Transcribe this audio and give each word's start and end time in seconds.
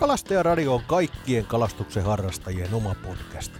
Kalastajaradio 0.00 0.74
on 0.74 0.82
kaikkien 0.86 1.44
kalastuksen 1.44 2.02
harrastajien 2.02 2.74
oma 2.74 2.94
podcast. 3.06 3.52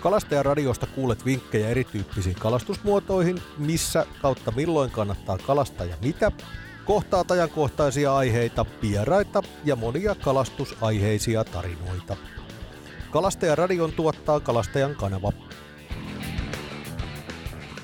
Kalastajaradiosta 0.00 0.86
kuulet 0.86 1.24
vinkkejä 1.24 1.68
erityyppisiin 1.68 2.36
kalastusmuotoihin, 2.38 3.40
missä 3.58 4.06
kautta 4.22 4.50
milloin 4.56 4.90
kannattaa 4.90 5.38
kalastaa 5.38 5.86
ja 5.86 5.96
mitä, 6.02 6.32
kohtaat 6.84 7.30
ajankohtaisia 7.30 8.16
aiheita, 8.16 8.66
vieraita 8.82 9.42
ja 9.64 9.76
monia 9.76 10.14
kalastusaiheisia 10.14 11.44
tarinoita. 11.44 12.16
Kalastajaradion 13.10 13.92
tuottaa 13.92 14.40
Kalastajan 14.40 14.94
kanava. 14.94 15.32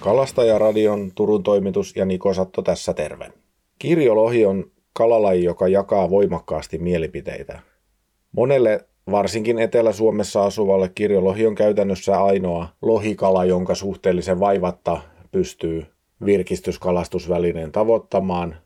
Kalastajaradion 0.00 1.12
Turun 1.14 1.42
toimitus 1.42 1.96
ja 1.96 2.04
Niko 2.04 2.34
Satto 2.34 2.62
tässä 2.62 2.94
terve. 2.94 3.32
Kirjolohi 3.78 4.46
on 4.46 4.64
kalalaji, 4.92 5.44
joka 5.44 5.68
jakaa 5.68 6.10
voimakkaasti 6.10 6.78
mielipiteitä. 6.78 7.69
Monelle 8.32 8.86
varsinkin 9.10 9.58
Etelä-Suomessa 9.58 10.44
asuvalle 10.44 10.88
kirjolohi 10.94 11.46
on 11.46 11.54
käytännössä 11.54 12.22
ainoa 12.22 12.68
lohikala, 12.82 13.44
jonka 13.44 13.74
suhteellisen 13.74 14.40
vaivatta 14.40 15.00
pystyy 15.32 15.86
virkistyskalastusvälineen 16.24 17.72
tavoittamaan, 17.72 18.56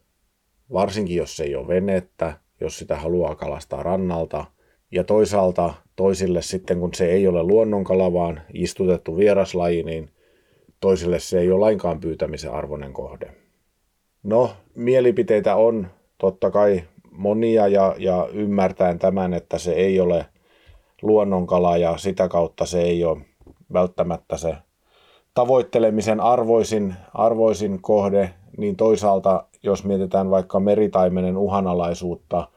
varsinkin 0.73 1.17
jos 1.17 1.41
ei 1.41 1.57
ole 1.57 1.69
venettä, 1.69 2.39
jos 2.61 2.79
sitä 2.79 2.97
haluaa 2.97 3.35
kalastaa 3.35 3.83
rannalta. 3.83 4.45
Ja 4.91 5.05
toisaalta 5.05 5.75
toisille 5.97 6.43
sitten, 6.43 6.81
kun 6.81 6.95
se 6.95 7.07
ei 7.07 7.29
ole 7.29 7.43
luonnonkala, 7.43 8.13
vaan 8.13 8.41
istutettu 8.53 9.17
vieraslaji, 9.17 9.83
niin 9.83 10.11
toisille 10.81 11.19
se 11.19 11.41
ei 11.41 11.51
ole 11.51 11.61
lainkaan 11.61 12.01
pyytämisen 12.01 12.53
arvoinen 12.53 12.93
kohde. 12.93 13.31
No, 14.23 14.51
mielipiteitä 14.75 15.57
on 15.57 15.87
totta 16.19 16.51
kai 16.51 16.83
monia 17.15 17.69
ja, 17.69 17.95
ja 17.99 18.29
ymmärtäen 18.33 18.99
tämän, 18.99 19.35
että 19.35 19.59
se 19.59 19.73
ei 19.73 20.01
ole 20.01 20.27
luonnonkala 21.03 21.77
ja 21.77 21.97
sitä 21.97 22.29
kautta 22.29 22.67
se 22.67 22.83
ei 22.83 23.05
ole 23.05 23.21
välttämättä 23.73 24.37
se 24.37 24.57
tavoittelemisen 25.35 26.21
arvoisin, 26.21 26.95
arvoisin 27.15 27.83
kohde, 27.83 28.31
niin 28.57 28.77
toisaalta 28.77 29.45
jos 29.63 29.85
mietitään 29.85 30.31
vaikka 30.31 30.61
meritaimenen 30.61 31.37
uhanalaisuutta, 31.37 32.49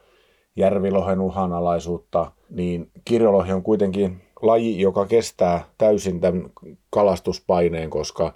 järvilohen 0.55 1.21
uhanalaisuutta, 1.21 2.31
niin 2.49 2.91
kirjolohi 3.05 3.53
on 3.53 3.63
kuitenkin 3.63 4.21
laji, 4.41 4.81
joka 4.81 5.05
kestää 5.05 5.65
täysin 5.77 6.19
tämän 6.19 6.49
kalastuspaineen, 6.89 7.89
koska 7.89 8.33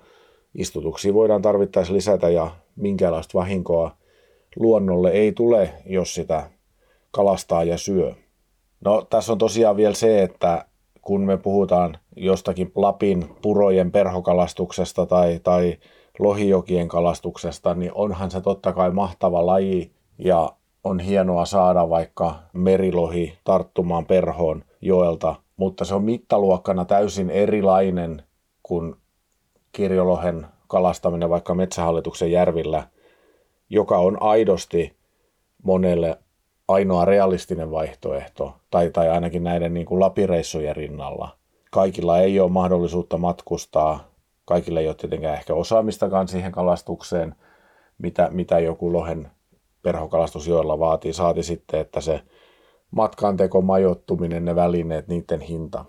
istutuksia 0.55 1.13
voidaan 1.13 1.41
tarvittaessa 1.41 1.93
lisätä 1.93 2.29
ja 2.29 2.51
minkäänlaista 2.75 3.37
vahinkoa 3.37 3.91
luonnolle 4.55 5.11
ei 5.11 5.31
tule, 5.31 5.73
jos 5.85 6.13
sitä 6.13 6.49
kalastaa 7.11 7.63
ja 7.63 7.77
syö. 7.77 8.13
No 8.85 9.07
tässä 9.09 9.31
on 9.31 9.37
tosiaan 9.37 9.77
vielä 9.77 9.93
se, 9.93 10.23
että 10.23 10.65
kun 11.01 11.21
me 11.21 11.37
puhutaan 11.37 11.97
jostakin 12.15 12.71
Lapin 12.75 13.29
purojen 13.41 13.91
perhokalastuksesta 13.91 15.05
tai, 15.05 15.39
tai 15.43 15.77
lohijokien 16.19 16.87
kalastuksesta, 16.87 17.75
niin 17.75 17.91
onhan 17.93 18.31
se 18.31 18.41
totta 18.41 18.73
kai 18.73 18.91
mahtava 18.91 19.45
laji 19.45 19.91
ja 20.17 20.51
on 20.83 20.99
hienoa 20.99 21.45
saada 21.45 21.89
vaikka 21.89 22.35
merilohi 22.53 23.37
tarttumaan 23.43 24.05
perhoon 24.05 24.63
joelta, 24.81 25.35
mutta 25.57 25.85
se 25.85 25.95
on 25.95 26.03
mittaluokkana 26.03 26.85
täysin 26.85 27.29
erilainen 27.29 28.23
kuin 28.63 28.95
kirjolohen 29.71 30.45
kalastaminen 30.67 31.29
vaikka 31.29 31.55
Metsähallituksen 31.55 32.31
järvillä, 32.31 32.87
joka 33.71 33.97
on 33.97 34.17
aidosti 34.21 34.95
monelle 35.63 36.17
ainoa 36.67 37.05
realistinen 37.05 37.71
vaihtoehto, 37.71 38.53
tai, 38.71 38.89
tai 38.89 39.09
ainakin 39.09 39.43
näiden 39.43 39.73
niin 39.73 39.85
kuin 39.85 39.99
lapireissujen 39.99 40.75
rinnalla. 40.75 41.29
Kaikilla 41.71 42.19
ei 42.19 42.39
ole 42.39 42.51
mahdollisuutta 42.51 43.17
matkustaa, 43.17 44.07
kaikilla 44.45 44.79
ei 44.79 44.87
ole 44.87 44.95
tietenkään 44.95 45.33
ehkä 45.33 45.53
osaamistakaan 45.53 46.27
siihen 46.27 46.51
kalastukseen, 46.51 47.35
mitä, 47.97 48.29
mitä 48.31 48.59
joku 48.59 48.93
lohen 48.93 49.31
perhokalastusjoella 49.83 50.79
vaatii. 50.79 51.13
Saati 51.13 51.43
sitten, 51.43 51.79
että 51.79 52.01
se 52.01 52.21
matkanteko, 52.91 53.61
majoittuminen, 53.61 54.45
ne 54.45 54.55
välineet, 54.55 55.07
niiden 55.07 55.41
hinta. 55.41 55.85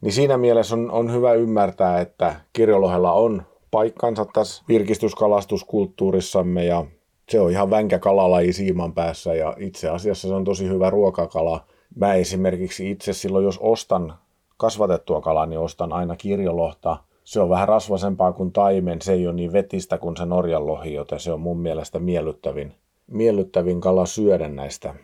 Niin 0.00 0.12
siinä 0.12 0.36
mielessä 0.36 0.74
on, 0.74 0.90
on 0.90 1.12
hyvä 1.12 1.32
ymmärtää, 1.32 2.00
että 2.00 2.34
kirjolohella 2.52 3.12
on 3.12 3.42
paikkansa 3.74 4.24
tässä 4.24 4.64
virkistyskalastuskulttuurissamme 4.68 6.64
ja 6.64 6.86
se 7.28 7.40
on 7.40 7.50
ihan 7.50 7.70
vänkä 7.70 7.98
kalalaji 7.98 8.52
siiman 8.52 8.94
päässä 8.94 9.34
ja 9.34 9.56
itse 9.58 9.88
asiassa 9.88 10.28
se 10.28 10.34
on 10.34 10.44
tosi 10.44 10.68
hyvä 10.68 10.90
ruokakala. 10.90 11.64
Mä 11.96 12.14
esimerkiksi 12.14 12.90
itse 12.90 13.12
silloin, 13.12 13.44
jos 13.44 13.58
ostan 13.58 14.14
kasvatettua 14.56 15.20
kalaa, 15.20 15.46
niin 15.46 15.58
ostan 15.58 15.92
aina 15.92 16.16
kirjolohta. 16.16 16.96
Se 17.24 17.40
on 17.40 17.48
vähän 17.48 17.68
rasvasempaa 17.68 18.32
kuin 18.32 18.52
taimen, 18.52 19.02
se 19.02 19.12
ei 19.12 19.26
ole 19.26 19.34
niin 19.34 19.52
vetistä 19.52 19.98
kuin 19.98 20.16
se 20.16 20.26
Norjan 20.26 20.66
lohi, 20.66 20.94
joten 20.94 21.20
se 21.20 21.32
on 21.32 21.40
mun 21.40 21.58
mielestä 21.58 21.98
miellyttävin, 21.98 22.74
miellyttävin 23.06 23.80
kala 23.80 24.06
syödä 24.06 24.48
näistä 24.48 24.94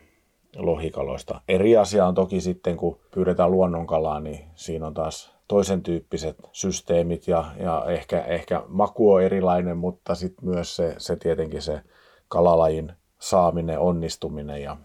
lohikaloista. 0.57 1.41
Eri 1.49 1.77
asia 1.77 2.07
on 2.07 2.15
toki 2.15 2.41
sitten, 2.41 2.77
kun 2.77 2.99
pyydetään 3.15 3.51
luonnonkalaa, 3.51 4.21
niin 4.21 4.45
siinä 4.55 4.87
on 4.87 4.95
taas 4.95 5.35
toisen 5.49 5.83
tyyppiset 5.83 6.37
systeemit 6.53 7.29
ja, 7.29 7.45
ja 7.61 7.85
ehkä, 7.89 8.21
ehkä 8.21 8.63
maku 8.69 9.13
on 9.13 9.23
erilainen, 9.23 9.77
mutta 9.77 10.15
sitten 10.15 10.49
myös 10.49 10.77
se, 10.77 10.95
se 10.99 11.17
tietenkin 11.17 11.63
se 11.63 11.81
kalalajin 12.29 12.93
saaminen, 13.19 13.79
onnistuminen 13.79 14.63
ja 14.63 14.77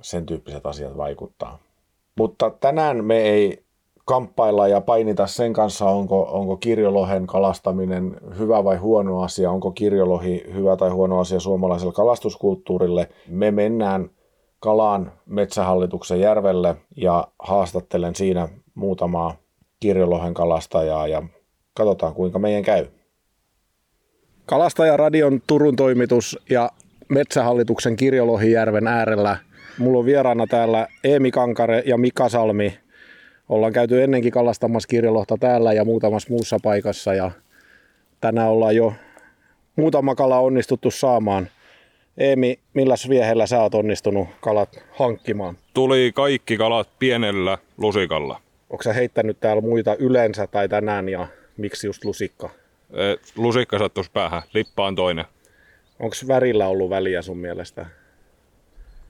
sen 0.00 0.26
tyyppiset 0.26 0.66
asiat 0.66 0.96
vaikuttaa. 0.96 1.58
Mutta 2.16 2.50
tänään 2.50 3.04
me 3.04 3.22
ei 3.22 3.64
kamppailla 4.04 4.68
ja 4.68 4.80
painita 4.80 5.26
sen 5.26 5.52
kanssa, 5.52 5.84
onko, 5.84 6.22
onko 6.22 6.56
kirjolohen 6.56 7.26
kalastaminen 7.26 8.16
hyvä 8.38 8.64
vai 8.64 8.76
huono 8.76 9.22
asia, 9.22 9.50
onko 9.50 9.70
kirjolohi 9.70 10.44
hyvä 10.54 10.76
tai 10.76 10.90
huono 10.90 11.20
asia 11.20 11.40
suomalaiselle 11.40 11.92
kalastuskulttuurille. 11.92 13.08
Me 13.28 13.50
mennään 13.50 14.10
Kalaan 14.64 15.12
metsähallituksen 15.26 16.20
järvelle 16.20 16.76
ja 16.96 17.28
haastattelen 17.38 18.14
siinä 18.14 18.48
muutamaa 18.74 19.36
kirjolohen 19.80 20.34
kalastajaa 20.34 21.08
ja 21.08 21.22
katsotaan 21.74 22.14
kuinka 22.14 22.38
meidän 22.38 22.62
käy. 22.62 22.86
Kalastajaradion 24.46 25.40
Turun 25.46 25.76
toimitus 25.76 26.38
ja 26.50 26.70
Metsähallituksen 27.08 27.96
Kirjolohijärven 27.96 28.86
äärellä. 28.86 29.36
Mulla 29.78 29.98
on 29.98 30.04
vieraana 30.04 30.46
täällä 30.46 30.86
Eemi 31.04 31.30
Kankare 31.30 31.82
ja 31.86 31.98
Mika 31.98 32.28
Salmi. 32.28 32.78
Ollaan 33.48 33.72
käyty 33.72 34.02
ennenkin 34.02 34.32
kalastamassa 34.32 34.88
kirjolohta 34.88 35.36
täällä 35.40 35.72
ja 35.72 35.84
muutamassa 35.84 36.30
muussa 36.30 36.56
paikassa 36.62 37.14
ja 37.14 37.30
tänään 38.20 38.50
ollaan 38.50 38.76
jo 38.76 38.92
muutama 39.76 40.14
kala 40.14 40.38
onnistuttu 40.38 40.90
saamaan. 40.90 41.48
Eemi, 42.18 42.58
millä 42.74 42.94
viehellä 43.08 43.46
sä 43.46 43.62
oot 43.62 43.74
onnistunut 43.74 44.28
kalat 44.40 44.82
hankkimaan? 44.92 45.58
Tuli 45.74 46.12
kaikki 46.14 46.56
kalat 46.56 46.88
pienellä 46.98 47.58
lusikalla. 47.78 48.40
Onko 48.70 48.82
sä 48.82 48.92
heittänyt 48.92 49.40
täällä 49.40 49.62
muita 49.62 49.96
yleensä 49.96 50.46
tai 50.46 50.68
tänään 50.68 51.08
ja 51.08 51.26
miksi 51.56 51.86
just 51.86 52.04
lusikka? 52.04 52.50
lusikka 53.36 53.78
sattuisi 53.78 54.10
päähän, 54.10 54.42
lippa 54.54 54.86
on 54.86 54.94
toinen. 54.96 55.24
Onko 55.98 56.16
värillä 56.28 56.66
ollut 56.66 56.90
väliä 56.90 57.22
sun 57.22 57.38
mielestä? 57.38 57.86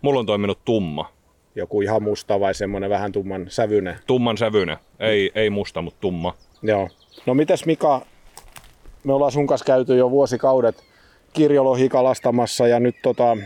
Mulla 0.03 0.21
on 0.21 0.27
toiminut 0.27 0.65
tumma. 0.65 1.13
Joku 1.55 1.81
ihan 1.81 2.03
musta 2.03 2.41
vai 2.41 2.55
semmoinen 2.55 2.91
vähän 2.91 3.13
tumman 3.13 3.47
sävyne? 3.49 3.99
Tumman 4.07 4.39
sävyne. 4.39 4.79
Ei, 5.01 5.31
ei 5.35 5.51
musta, 5.51 5.83
mutta 5.83 6.01
tumma. 6.01 6.35
Joo. 6.63 6.89
No 7.27 7.35
mites 7.35 7.67
Mika, 7.67 8.07
me 9.05 9.13
ollaan 9.13 9.33
sun 9.33 9.47
kanssa 9.47 9.65
käyty 9.65 9.97
jo 9.97 10.11
vuosikaudet 10.11 10.85
kirjolohi 11.35 11.89
kalastamassa 11.89 12.69
ja 12.69 12.81
nyt, 12.81 12.97
tota, 13.03 13.37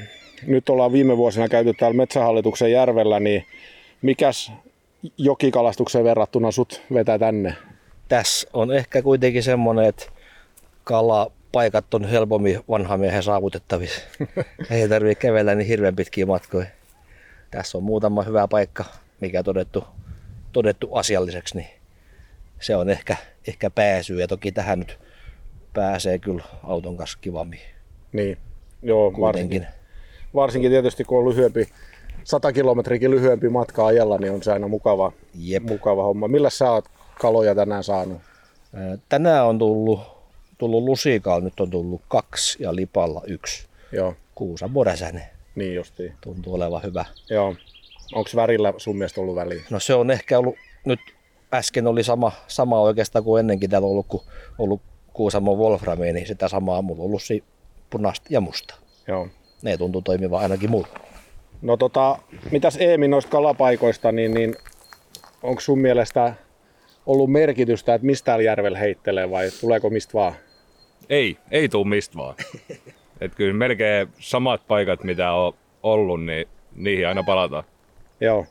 nyt 0.46 0.68
ollaan 0.68 0.92
viime 0.92 1.16
vuosina 1.16 1.48
käyty 1.48 1.74
täällä 1.74 1.96
Metsähallituksen 1.96 2.72
järvellä, 2.72 3.20
niin 3.20 3.46
mikäs 4.02 4.52
jokikalastukseen 5.18 6.04
verrattuna 6.04 6.50
sut 6.50 6.82
vetää 6.94 7.18
tänne? 7.18 7.54
Tässä 8.08 8.48
on 8.52 8.72
ehkä 8.72 9.02
kuitenkin 9.02 9.42
semmoinen, 9.42 9.84
että 9.84 10.04
kalapaikat 10.84 11.94
on 11.94 12.04
helpommin 12.04 12.60
vanha 12.68 12.96
miehen 12.96 13.22
saavutettavissa. 13.22 14.00
Ei 14.70 14.88
tarvitse 14.88 15.20
kävellä 15.20 15.54
niin 15.54 15.68
hirveän 15.68 15.96
pitkiä 15.96 16.26
matkoja. 16.26 16.66
Tässä 17.50 17.78
on 17.78 17.84
muutama 17.84 18.22
hyvä 18.22 18.48
paikka, 18.48 18.84
mikä 19.20 19.42
todettu, 19.42 19.84
todettu 20.52 20.94
asialliseksi, 20.94 21.56
niin 21.56 21.68
se 22.60 22.76
on 22.76 22.90
ehkä, 22.90 23.16
ehkä 23.48 23.70
pääsy. 23.70 24.20
Ja 24.20 24.28
toki 24.28 24.52
tähän 24.52 24.78
nyt 24.78 24.98
pääsee 25.74 26.18
kyllä 26.18 26.44
auton 26.64 26.96
kanssa 26.96 27.18
kivammin. 27.20 27.77
Niin, 28.12 28.38
joo, 28.82 29.12
varsinkin. 29.20 29.66
varsinkin 30.34 30.70
tietysti 30.70 31.04
kun 31.04 31.18
on 31.18 31.28
lyhyempi, 31.28 31.68
100 32.24 32.52
kilometriäkin 32.52 33.10
lyhyempi 33.10 33.48
matka 33.48 33.86
ajalla, 33.86 34.18
niin 34.18 34.32
on 34.32 34.42
se 34.42 34.52
aina 34.52 34.68
mukava, 34.68 35.12
Jep. 35.34 35.62
mukava 35.62 36.02
homma. 36.02 36.28
Millä 36.28 36.50
sä 36.50 36.72
oot 36.72 36.84
kaloja 37.20 37.54
tänään 37.54 37.84
saanut? 37.84 38.18
Tänään 39.08 39.46
on 39.46 39.58
tullut, 39.58 40.00
tullut 40.58 40.84
lusikalla, 40.84 41.40
nyt 41.40 41.60
on 41.60 41.70
tullut 41.70 42.02
kaksi 42.08 42.62
ja 42.62 42.76
lipalla 42.76 43.22
yksi. 43.26 43.66
Joo. 43.92 44.14
Kuusa 44.34 44.68
Boräsänen. 44.68 45.22
Niin 45.54 45.74
justiin. 45.74 46.12
Tuntuu 46.20 46.54
olevan 46.54 46.82
hyvä. 46.82 47.04
Joo. 47.30 47.54
Onko 48.14 48.30
värillä 48.36 48.74
sun 48.76 48.96
mielestä 48.96 49.20
ollut 49.20 49.34
väliä? 49.34 49.62
No 49.70 49.80
se 49.80 49.94
on 49.94 50.10
ehkä 50.10 50.38
ollut, 50.38 50.54
nyt 50.84 51.00
äsken 51.54 51.86
oli 51.86 52.04
sama, 52.04 52.32
sama 52.48 52.80
oikeastaan 52.80 53.24
kuin 53.24 53.40
ennenkin 53.40 53.70
täällä 53.70 53.86
on 53.86 53.92
ollut, 53.92 54.06
kun 54.08 54.20
ollut 54.58 54.80
Kuusamon 55.12 55.58
Wolframia, 55.58 56.12
niin 56.12 56.26
sitä 56.26 56.48
samaa 56.48 56.82
mulla 56.82 57.02
on 57.02 57.06
ollut 57.06 57.22
si 57.22 57.44
punaista 57.90 58.26
ja 58.30 58.40
musta. 58.40 58.74
Joo. 59.08 59.28
Ne 59.62 59.76
tuntuu 59.76 60.02
toimivan 60.02 60.40
ainakin 60.40 60.70
mulla. 60.70 60.88
No 61.62 61.76
tota, 61.76 62.18
mitäs 62.50 62.76
Eemi 62.76 63.08
noista 63.08 63.30
kalapaikoista, 63.30 64.12
niin, 64.12 64.34
niin 64.34 64.54
onko 65.42 65.60
sun 65.60 65.78
mielestä 65.78 66.34
ollut 67.06 67.32
merkitystä, 67.32 67.94
että 67.94 68.06
mistä 68.06 68.24
täällä 68.24 68.42
järvellä 68.42 68.78
heittelee 68.78 69.30
vai 69.30 69.50
tuleeko 69.60 69.90
mistä 69.90 70.14
vaan? 70.14 70.32
Ei, 71.08 71.36
ei 71.50 71.68
tuu 71.68 71.84
mistä 71.84 72.16
vaan. 72.18 72.34
Et 73.20 73.34
kyllä 73.34 73.54
melkein 73.54 74.08
samat 74.18 74.62
paikat, 74.68 75.04
mitä 75.04 75.32
on 75.32 75.54
ollut, 75.82 76.24
niin 76.24 76.48
niihin 76.76 77.08
aina 77.08 77.22
palataan. 77.22 77.64
Joo. 78.20 78.46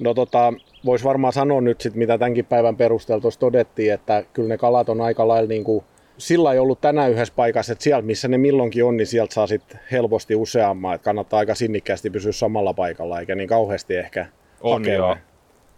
No 0.00 0.14
tota, 0.14 0.52
vois 0.84 1.04
varmaan 1.04 1.32
sanoa 1.32 1.60
nyt 1.60 1.80
sit, 1.80 1.94
mitä 1.94 2.18
tämänkin 2.18 2.44
päivän 2.44 2.76
perusteella 2.76 3.20
tuossa 3.20 3.40
todettiin, 3.40 3.92
että 3.92 4.24
kyllä 4.32 4.48
ne 4.48 4.58
kalat 4.58 4.88
on 4.88 5.00
aika 5.00 5.28
lailla 5.28 5.48
niin 5.48 5.64
kuin, 5.64 5.84
sillä 6.18 6.52
ei 6.52 6.58
ollut 6.58 6.80
tänään 6.80 7.10
yhdessä 7.10 7.34
paikassa, 7.36 7.72
että 7.72 7.84
siellä 7.84 8.02
missä 8.02 8.28
ne 8.28 8.38
milloinkin 8.38 8.84
on, 8.84 8.96
niin 8.96 9.06
sieltä 9.06 9.34
saa 9.34 9.46
sit 9.46 9.76
helposti 9.92 10.34
useamman, 10.34 10.94
että 10.94 11.04
kannattaa 11.04 11.38
aika 11.38 11.54
sinnikkäästi 11.54 12.10
pysyä 12.10 12.32
samalla 12.32 12.74
paikalla, 12.74 13.20
eikä 13.20 13.34
niin 13.34 13.48
kauheasti 13.48 13.96
ehkä 13.96 14.26
On 14.60 14.82
hakea. 14.82 15.16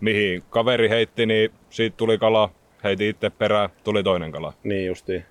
mihin 0.01 0.43
kaveri 0.51 0.89
heitti, 0.89 1.27
niin 1.27 1.51
siitä 1.71 1.97
tuli 1.97 2.19
kala, 2.19 2.51
heiti 2.85 3.09
itse 3.09 3.31
perään, 3.31 3.71
tuli 3.85 4.03
toinen 4.03 4.33
kala. 4.33 4.53
Niin 4.65 4.87
justiin. 4.87 5.25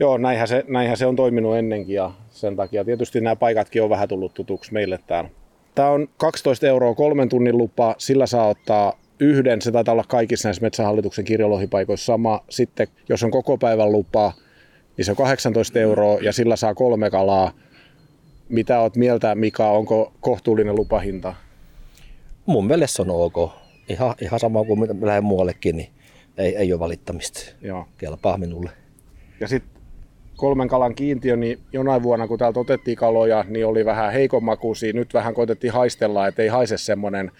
Joo, 0.00 0.18
näinhän 0.18 0.48
se, 0.48 0.64
näinhän 0.68 0.96
se 0.96 1.06
on 1.06 1.16
toiminut 1.16 1.56
ennenkin 1.56 1.94
ja 1.94 2.10
sen 2.30 2.56
takia 2.56 2.84
tietysti 2.84 3.20
nämä 3.20 3.36
paikatkin 3.36 3.82
on 3.82 3.90
vähän 3.90 4.08
tullut 4.08 4.34
tutuksi 4.34 4.72
meille 4.72 4.98
täällä. 5.06 5.30
Tämä 5.74 5.88
on 5.88 6.08
12 6.16 6.66
euroa 6.66 6.94
kolmen 6.94 7.28
tunnin 7.28 7.58
lupa, 7.58 7.94
sillä 7.98 8.26
saa 8.26 8.48
ottaa 8.48 8.92
yhden, 9.20 9.62
se 9.62 9.72
taitaa 9.72 9.92
olla 9.92 10.04
kaikissa 10.08 10.48
näissä 10.48 10.62
Metsähallituksen 10.62 11.24
kirjolohipaikoissa 11.24 12.06
sama. 12.06 12.44
Sitten 12.48 12.88
jos 13.08 13.22
on 13.22 13.30
koko 13.30 13.58
päivän 13.58 13.92
lupa, 13.92 14.32
niin 14.96 15.04
se 15.04 15.12
on 15.12 15.16
18 15.16 15.78
euroa 15.78 16.18
ja 16.22 16.32
sillä 16.32 16.56
saa 16.56 16.74
kolme 16.74 17.10
kalaa. 17.10 17.52
Mitä 18.48 18.80
oot 18.80 18.96
mieltä 18.96 19.34
Mika, 19.34 19.70
onko 19.70 20.12
kohtuullinen 20.20 20.76
lupahinta? 20.76 21.34
Mun 22.46 22.66
mielestä 22.66 22.96
se 22.96 23.02
on 23.02 23.10
ok. 23.10 23.52
Ihan, 23.88 24.14
ihan 24.20 24.40
sama 24.40 24.64
kuin 24.64 24.80
mitä 24.80 24.94
lähden 25.00 25.24
muuallekin, 25.24 25.76
niin 25.76 25.88
ei, 26.38 26.56
ei 26.56 26.72
ole 26.72 26.80
valittamista. 26.80 27.40
Joo. 27.62 27.86
Kelpaa 27.98 28.38
minulle. 28.38 28.70
Ja 29.40 29.48
sitten 29.48 29.82
kolmen 30.36 30.68
kalan 30.68 30.94
kiintiö, 30.94 31.36
niin 31.36 31.58
jonain 31.72 32.02
vuonna 32.02 32.28
kun 32.28 32.38
täältä 32.38 32.60
otettiin 32.60 32.96
kaloja, 32.96 33.44
niin 33.48 33.66
oli 33.66 33.84
vähän 33.84 34.12
heikonmakuisia. 34.12 34.92
Nyt 34.92 35.14
vähän 35.14 35.34
koitettiin 35.34 35.72
haistella, 35.72 36.26
että 36.26 36.42
ei 36.42 36.48
haise 36.48 36.78
semmoinen 36.78 37.30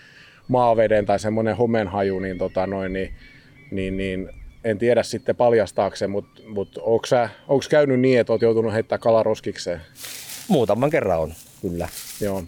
maaveden 0.49 1.07
tai 1.07 1.19
semmoinen 1.19 1.57
homenhaju, 1.57 2.19
niin, 2.19 2.39
tota 2.39 2.67
noin, 2.67 2.93
niin, 2.93 3.15
niin, 3.71 3.97
niin 3.97 4.29
en 4.65 4.79
tiedä 4.79 5.03
sitten 5.03 5.37
paljastaako 5.37 5.97
se, 5.97 6.07
mutta 6.07 6.43
mut 6.47 6.79
onko 7.49 7.63
käynyt 7.71 8.01
niin, 8.01 8.21
että 8.21 8.33
olet 8.33 8.43
joutunut 8.43 8.73
heittämään 8.73 9.01
kala 9.01 9.23
roskikseen? 9.23 9.81
Muutaman 10.49 10.91
kerran 10.91 11.21
on, 11.21 11.33
kyllä. 11.63 11.89
Joo. 12.21 12.43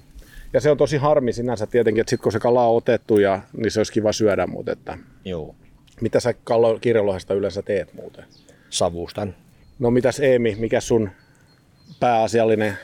Ja 0.53 0.61
se 0.61 0.71
on 0.71 0.77
tosi 0.77 0.97
harmi 0.97 1.33
sinänsä 1.33 1.67
tietenkin, 1.67 2.01
että 2.01 2.11
sitten 2.11 2.23
kun 2.23 2.33
se 2.33 2.39
kala 2.39 2.67
on 2.67 2.77
otettu, 2.77 3.19
ja, 3.19 3.41
niin 3.57 3.71
se 3.71 3.81
olisi 3.81 3.93
kiva 3.93 4.13
syödä, 4.13 4.47
mutta 4.47 4.73
että, 4.73 4.99
Joo. 5.25 5.55
mitä 6.01 6.21
sä 6.21 6.35
kirjolohesta 6.81 7.35
yleensä 7.35 7.63
teet 7.63 7.95
muuten? 7.95 8.25
Savustan. 8.71 9.35
No 9.79 9.91
mitäs 9.91 10.21
Eemi, 10.21 10.57
mikä 10.59 10.81
sun 10.81 11.11
pääasiallinen 12.01 12.79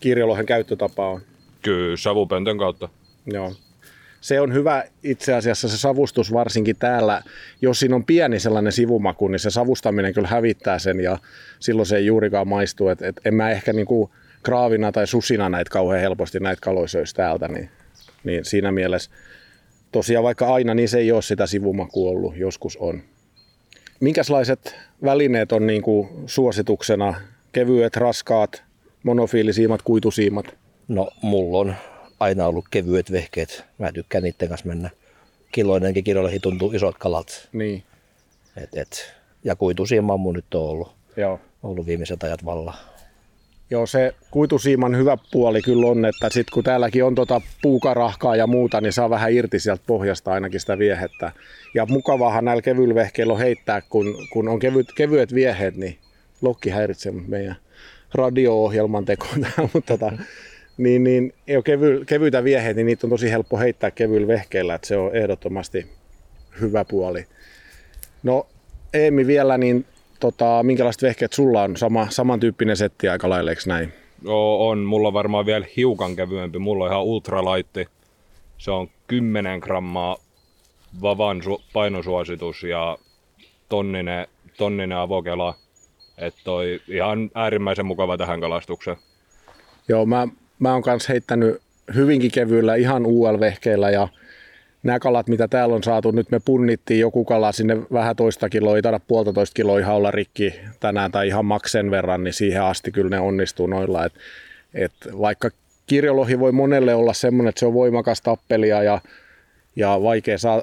kirjolohen 0.00 0.46
käyttötapa 0.46 1.08
on? 1.08 1.20
Kyllä 1.62 1.96
savupöntön 1.96 2.58
kautta. 2.58 2.88
Joo. 3.26 3.52
Se 4.24 4.40
on 4.40 4.52
hyvä 4.52 4.84
itse 5.02 5.34
asiassa 5.34 5.68
se 5.68 5.78
savustus 5.78 6.32
varsinkin 6.32 6.76
täällä. 6.76 7.22
Jos 7.62 7.80
siinä 7.80 7.96
on 7.96 8.04
pieni 8.04 8.40
sellainen 8.40 8.72
sivumaku, 8.72 9.28
niin 9.28 9.38
se 9.38 9.50
savustaminen 9.50 10.14
kyllä 10.14 10.28
hävittää 10.28 10.78
sen 10.78 11.00
ja 11.00 11.18
silloin 11.58 11.86
se 11.86 11.96
ei 11.96 12.06
juurikaan 12.06 12.48
maistu. 12.48 12.88
Et, 12.88 13.02
et 13.02 13.20
en 13.24 13.34
mä 13.34 13.50
ehkä 13.50 13.72
niinku 13.72 14.10
kraavina 14.42 14.92
tai 14.92 15.06
susina 15.06 15.48
näitä 15.48 15.70
kauhean 15.70 16.00
helposti 16.00 16.40
näitä 16.40 16.60
kaloisoisi 16.60 17.14
täältä, 17.14 17.48
niin, 17.48 17.70
niin 18.24 18.44
siinä 18.44 18.72
mielessä 18.72 19.10
tosiaan 19.92 20.24
vaikka 20.24 20.54
aina, 20.54 20.74
niin 20.74 20.88
se 20.88 20.98
ei 20.98 21.12
ole 21.12 21.22
sitä 21.22 21.46
sivumakua 21.46 22.10
ollut, 22.10 22.36
joskus 22.36 22.76
on. 22.76 23.02
Minkälaiset 24.00 24.76
välineet 25.02 25.52
on 25.52 25.66
niinku 25.66 26.08
suosituksena? 26.26 27.14
Kevyet, 27.52 27.96
raskaat, 27.96 28.62
monofiilisiimat, 29.02 29.82
kuitusiimat? 29.82 30.46
No, 30.88 31.10
mulla 31.22 31.58
on 31.58 31.74
aina 32.24 32.46
ollut 32.46 32.64
kevyet 32.70 33.12
vehkeet. 33.12 33.64
Mä 33.78 33.92
tykkään 33.92 34.24
niiden 34.24 34.48
kanssa 34.48 34.68
mennä. 34.68 34.90
Kiloinenkin 35.52 36.04
kiloihin 36.04 36.40
tuntuu 36.40 36.72
isot 36.72 36.98
kalat. 36.98 37.48
Niin, 37.52 37.82
Et, 38.56 38.68
et. 38.76 39.14
Ja 39.44 39.56
kuitusiima 39.56 40.16
mun 40.16 40.34
nyt 40.34 40.54
on 40.54 40.62
ollut, 40.62 40.92
joo. 41.16 41.40
ollut 41.62 41.86
viimeiset 41.86 42.22
ajat 42.22 42.44
valla. 42.44 42.74
Joo, 43.70 43.86
se 43.86 44.14
kuitusiiman 44.30 44.96
hyvä 44.96 45.18
puoli 45.32 45.62
kyllä 45.62 45.86
on, 45.86 46.04
että 46.04 46.30
sit 46.30 46.50
kun 46.50 46.64
täälläkin 46.64 47.04
on 47.04 47.14
tota 47.14 47.40
puukarahkaa 47.62 48.36
ja 48.36 48.46
muuta, 48.46 48.80
niin 48.80 48.92
saa 48.92 49.10
vähän 49.10 49.32
irti 49.32 49.60
sieltä 49.60 49.82
pohjasta 49.86 50.32
ainakin 50.32 50.60
sitä 50.60 50.78
viehettä. 50.78 51.32
Ja 51.74 51.86
mukavaahan 51.86 52.44
näillä 52.44 52.62
kevyillä 52.62 52.94
vehkeillä 52.94 53.32
on 53.32 53.38
heittää, 53.38 53.80
kun, 53.80 54.14
kun 54.32 54.48
on 54.48 54.58
kevyt, 54.58 54.86
kevyet 54.96 55.34
vieheet, 55.34 55.76
niin 55.76 55.98
Lokki 56.42 56.70
häiritsee 56.70 57.12
meidän 57.12 57.56
radio-ohjelman 58.14 59.04
tekoon 59.04 59.46
mutta 59.74 59.98
tota, 59.98 60.12
niin, 60.76 61.04
niin 61.04 61.32
ei 61.46 61.56
ole 61.56 61.62
kevy, 61.62 62.04
kevyitä 62.04 62.44
vieheitä, 62.44 62.76
niin 62.76 62.86
niitä 62.86 63.06
on 63.06 63.10
tosi 63.10 63.30
helppo 63.30 63.58
heittää 63.58 63.90
kevyillä 63.90 64.28
vehkeillä, 64.28 64.74
että 64.74 64.86
se 64.86 64.96
on 64.96 65.16
ehdottomasti 65.16 65.86
hyvä 66.60 66.84
puoli. 66.84 67.26
No 68.22 68.46
Eemi 68.94 69.26
vielä, 69.26 69.58
niin 69.58 69.84
tota, 70.20 70.62
minkälaiset 70.62 71.02
vehkeet 71.02 71.32
sulla 71.32 71.62
on? 71.62 71.76
Sama, 71.76 72.06
samantyyppinen 72.10 72.76
setti 72.76 73.08
aika 73.08 73.28
lailla, 73.28 73.50
eikö 73.50 73.62
näin? 73.66 73.92
Joo, 74.24 74.68
on. 74.68 74.78
Mulla 74.78 75.08
on 75.08 75.14
varmaan 75.14 75.46
vielä 75.46 75.66
hiukan 75.76 76.16
kevyempi. 76.16 76.58
Mulla 76.58 76.84
on 76.84 76.90
ihan 76.90 77.04
ultralaitti. 77.04 77.88
Se 78.58 78.70
on 78.70 78.88
10 79.06 79.58
grammaa 79.58 80.16
vavan 81.02 81.42
su- 81.42 81.62
painosuositus 81.72 82.62
ja 82.62 82.98
tonninen, 83.68 84.26
tonninen 84.56 84.98
avokela. 84.98 85.54
Että 86.18 86.40
toi 86.44 86.80
ihan 86.88 87.30
äärimmäisen 87.34 87.86
mukava 87.86 88.16
tähän 88.16 88.40
kalastukseen. 88.40 88.96
Joo, 89.88 90.06
mä, 90.06 90.28
mä 90.58 90.72
oon 90.72 90.82
kanssa 90.82 91.12
heittänyt 91.12 91.62
hyvinkin 91.94 92.30
kevyillä 92.30 92.74
ihan 92.74 93.06
UL-vehkeillä 93.06 93.90
ja 93.90 94.08
nämä 94.82 94.98
kalat, 94.98 95.28
mitä 95.28 95.48
täällä 95.48 95.74
on 95.74 95.82
saatu, 95.82 96.10
nyt 96.10 96.30
me 96.30 96.40
punnittiin 96.44 97.00
joku 97.00 97.24
kala 97.24 97.52
sinne 97.52 97.76
vähän 97.92 98.16
toista 98.16 98.48
kiloa, 98.48 98.76
ei 98.76 98.82
taida 98.82 99.00
puolitoista 99.08 99.54
kiloa 99.54 99.78
ihan 99.78 99.94
olla 99.94 100.10
rikki 100.10 100.54
tänään 100.80 101.12
tai 101.12 101.28
ihan 101.28 101.44
maksen 101.44 101.90
verran, 101.90 102.24
niin 102.24 102.34
siihen 102.34 102.62
asti 102.62 102.92
kyllä 102.92 103.10
ne 103.10 103.20
onnistuu 103.20 103.66
noilla. 103.66 104.04
Et, 104.04 104.12
et 104.74 104.92
vaikka 105.18 105.50
kirjolohi 105.86 106.40
voi 106.40 106.52
monelle 106.52 106.94
olla 106.94 107.12
semmoinen, 107.12 107.48
että 107.48 107.58
se 107.58 107.66
on 107.66 107.74
voimakas 107.74 108.20
tappelia 108.20 108.82
ja, 108.82 109.00
ja 109.76 110.02
vaikea 110.02 110.38
saa 110.38 110.62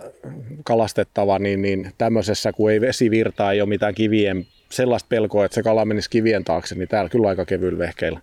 kalastettava, 0.63 1.39
niin, 1.39 1.62
niin 1.62 1.91
tämmöisessä, 1.98 2.53
kun 2.53 2.71
ei 2.71 2.81
vesi 2.81 3.12
virtaa, 3.12 3.51
ei 3.51 3.62
ole 3.62 3.69
mitään 3.69 3.95
kivien, 3.95 4.48
sellaista 4.69 5.07
pelkoa, 5.10 5.45
että 5.45 5.55
se 5.55 5.63
kala 5.63 5.86
menisi 5.86 6.10
kivien 6.10 6.43
taakse, 6.43 6.75
niin 6.75 6.88
täällä 6.88 7.10
kyllä 7.10 7.27
aika 7.27 7.45
kevyillä 7.45 7.79
vehkeillä, 7.79 8.19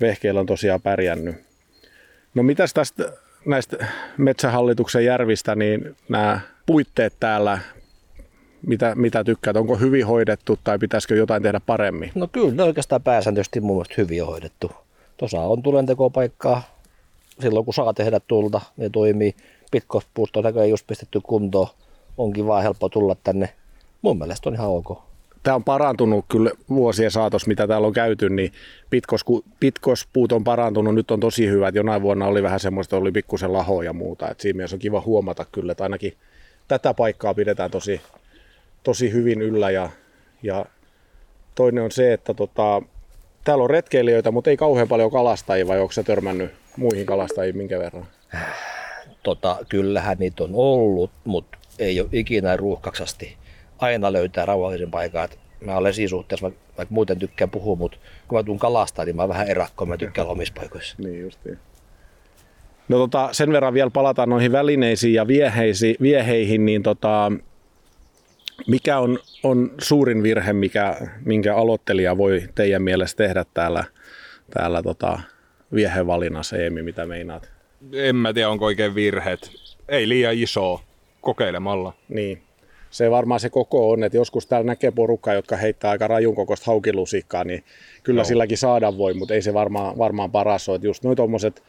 vehkeillä 0.00 0.40
on 0.40 0.46
tosiaan 0.46 0.80
pärjännyt. 0.80 1.36
No 2.34 2.42
mitäs 2.42 2.74
tästä 2.74 3.12
näistä 3.46 3.86
metsähallituksen 4.16 5.04
järvistä, 5.04 5.54
niin 5.54 5.96
nämä 6.08 6.40
puitteet 6.66 7.12
täällä, 7.20 7.58
mitä, 8.66 8.94
mitä 8.94 9.24
tykkäät, 9.24 9.56
onko 9.56 9.76
hyvin 9.76 10.06
hoidettu 10.06 10.58
tai 10.64 10.78
pitäisikö 10.78 11.16
jotain 11.16 11.42
tehdä 11.42 11.60
paremmin? 11.66 12.12
No 12.14 12.28
kyllä 12.32 12.54
ne 12.54 12.62
oikeastaan 12.62 13.02
pääsääntöisesti 13.02 13.60
mun 13.60 13.76
mielestä 13.76 13.94
hyvin 13.98 14.22
on 14.22 14.28
hoidettu. 14.28 14.72
Tuossa 15.16 15.40
on 15.40 15.62
tulentekopaikkaa. 15.62 16.62
Silloin 17.40 17.64
kun 17.64 17.74
saa 17.74 17.94
tehdä 17.94 18.20
tulta, 18.20 18.60
ne 18.76 18.90
toimii. 18.90 19.34
Pitkospuusto 19.70 20.38
on 20.40 20.44
näköjään 20.44 20.70
just 20.70 20.86
pistetty 20.86 21.20
kuntoon. 21.22 21.68
Onkin 22.18 22.46
vaan 22.46 22.62
helppo 22.62 22.88
tulla 22.88 23.16
tänne. 23.24 23.54
Mun 24.02 24.18
mielestä 24.18 24.48
on 24.48 24.54
ihan 24.54 24.68
ok. 24.68 25.09
Tämä 25.42 25.54
on 25.54 25.64
parantunut 25.64 26.24
kyllä 26.28 26.50
vuosien 26.68 27.10
saatossa, 27.10 27.48
mitä 27.48 27.66
täällä 27.66 27.86
on 27.86 27.92
käyty, 27.92 28.30
niin 28.30 28.52
pitkosku, 28.90 29.44
pitkospuut 29.60 30.32
on 30.32 30.44
parantunut. 30.44 30.94
Nyt 30.94 31.10
on 31.10 31.20
tosi 31.20 31.48
hyvät. 31.48 31.74
Jonain 31.74 32.02
vuonna 32.02 32.26
oli 32.26 32.42
vähän 32.42 32.60
semmoista, 32.60 32.96
oli 32.96 33.12
pikkusen 33.12 33.52
laho 33.52 33.82
ja 33.82 33.92
muuta. 33.92 34.30
Et 34.30 34.40
siinä 34.40 34.56
mielessä 34.56 34.76
on 34.76 34.80
kiva 34.80 35.00
huomata 35.00 35.46
kyllä, 35.52 35.72
että 35.72 35.84
ainakin 35.84 36.12
tätä 36.68 36.94
paikkaa 36.94 37.34
pidetään 37.34 37.70
tosi, 37.70 38.00
tosi 38.82 39.12
hyvin 39.12 39.42
yllä. 39.42 39.70
Ja, 39.70 39.90
ja 40.42 40.66
toinen 41.54 41.84
on 41.84 41.90
se, 41.90 42.12
että 42.12 42.34
tota, 42.34 42.82
täällä 43.44 43.64
on 43.64 43.70
retkeilijöitä, 43.70 44.30
mutta 44.30 44.50
ei 44.50 44.56
kauhean 44.56 44.88
paljon 44.88 45.10
kalastajia, 45.10 45.66
vai 45.66 45.80
onko 45.80 45.92
se 45.92 46.02
törmännyt 46.02 46.50
muihin 46.76 47.06
kalastajiin 47.06 47.56
minkä 47.56 47.78
verran? 47.78 48.06
Tota, 49.22 49.56
kyllähän 49.68 50.16
niitä 50.18 50.44
on 50.44 50.50
ollut, 50.52 51.10
mutta 51.24 51.58
ei 51.78 52.00
ole 52.00 52.08
ikinä 52.12 52.56
ruuhkaksasti. 52.56 53.39
Aina 53.80 54.12
löytää 54.12 54.46
rauhallisen 54.46 54.90
paikan. 54.90 55.24
Et 55.24 55.38
Mä 55.64 55.76
olen 55.76 55.94
siinä 55.94 56.08
suhteessa, 56.08 56.44
vaikka, 56.44 56.60
vaikka 56.76 56.94
muuten 56.94 57.18
tykkään 57.18 57.50
puhua, 57.50 57.76
mutta 57.76 57.98
kun 58.28 58.38
mä 58.38 58.42
tuun 58.42 58.58
kalastaa, 58.58 59.04
niin 59.04 59.16
mä 59.16 59.22
oon 59.22 59.28
vähän 59.28 59.48
erakko, 59.48 59.86
mä 59.86 59.96
tykkään 59.96 60.28
omissa 60.28 60.54
paikoissa. 60.56 60.96
Niin 60.98 61.20
justiin. 61.20 61.58
No 62.88 62.98
tota, 62.98 63.28
sen 63.32 63.52
verran 63.52 63.74
vielä 63.74 63.90
palataan 63.90 64.28
noihin 64.28 64.52
välineisiin 64.52 65.14
ja 65.14 65.26
vieheisi, 65.26 65.96
vieheihin, 66.00 66.64
niin 66.64 66.82
tota, 66.82 67.32
mikä 68.66 68.98
on, 68.98 69.18
on 69.42 69.70
suurin 69.78 70.22
virhe, 70.22 70.52
mikä, 70.52 70.96
minkä 71.24 71.56
aloittelija 71.56 72.16
voi 72.16 72.42
teidän 72.54 72.82
mielestä 72.82 73.24
tehdä 73.24 73.44
täällä, 73.54 73.84
täällä 74.50 74.82
tota, 74.82 75.20
viehevalinnassa, 75.74 76.56
Eemi, 76.56 76.82
mitä 76.82 77.06
meinaat? 77.06 77.50
En 77.92 78.16
mä 78.16 78.32
tiedä, 78.32 78.48
onko 78.48 78.64
oikein 78.64 78.94
virheet. 78.94 79.50
Ei 79.88 80.08
liian 80.08 80.34
iso 80.34 80.80
kokeilemalla. 81.20 81.92
Niin. 82.08 82.42
Se 82.90 83.10
varmaan 83.10 83.40
se 83.40 83.50
koko 83.50 83.90
on, 83.90 84.04
että 84.04 84.18
joskus 84.18 84.46
täällä 84.46 84.66
näkee 84.66 84.90
porukkaa, 84.90 85.34
jotka 85.34 85.56
heittää 85.56 85.90
aika 85.90 86.08
rajun 86.08 86.34
kokoista 86.34 86.64
haukilusikkaa, 86.66 87.44
niin 87.44 87.64
kyllä 88.02 88.20
no. 88.20 88.24
silläkin 88.24 88.58
saada 88.58 88.98
voi, 88.98 89.14
mutta 89.14 89.34
ei 89.34 89.42
se 89.42 89.54
varmaan, 89.54 89.98
varmaan 89.98 90.30
paras 90.30 90.68
ole. 90.68 90.80
Just 90.82 91.04
noin 91.04 91.16
tuommoiset 91.16 91.62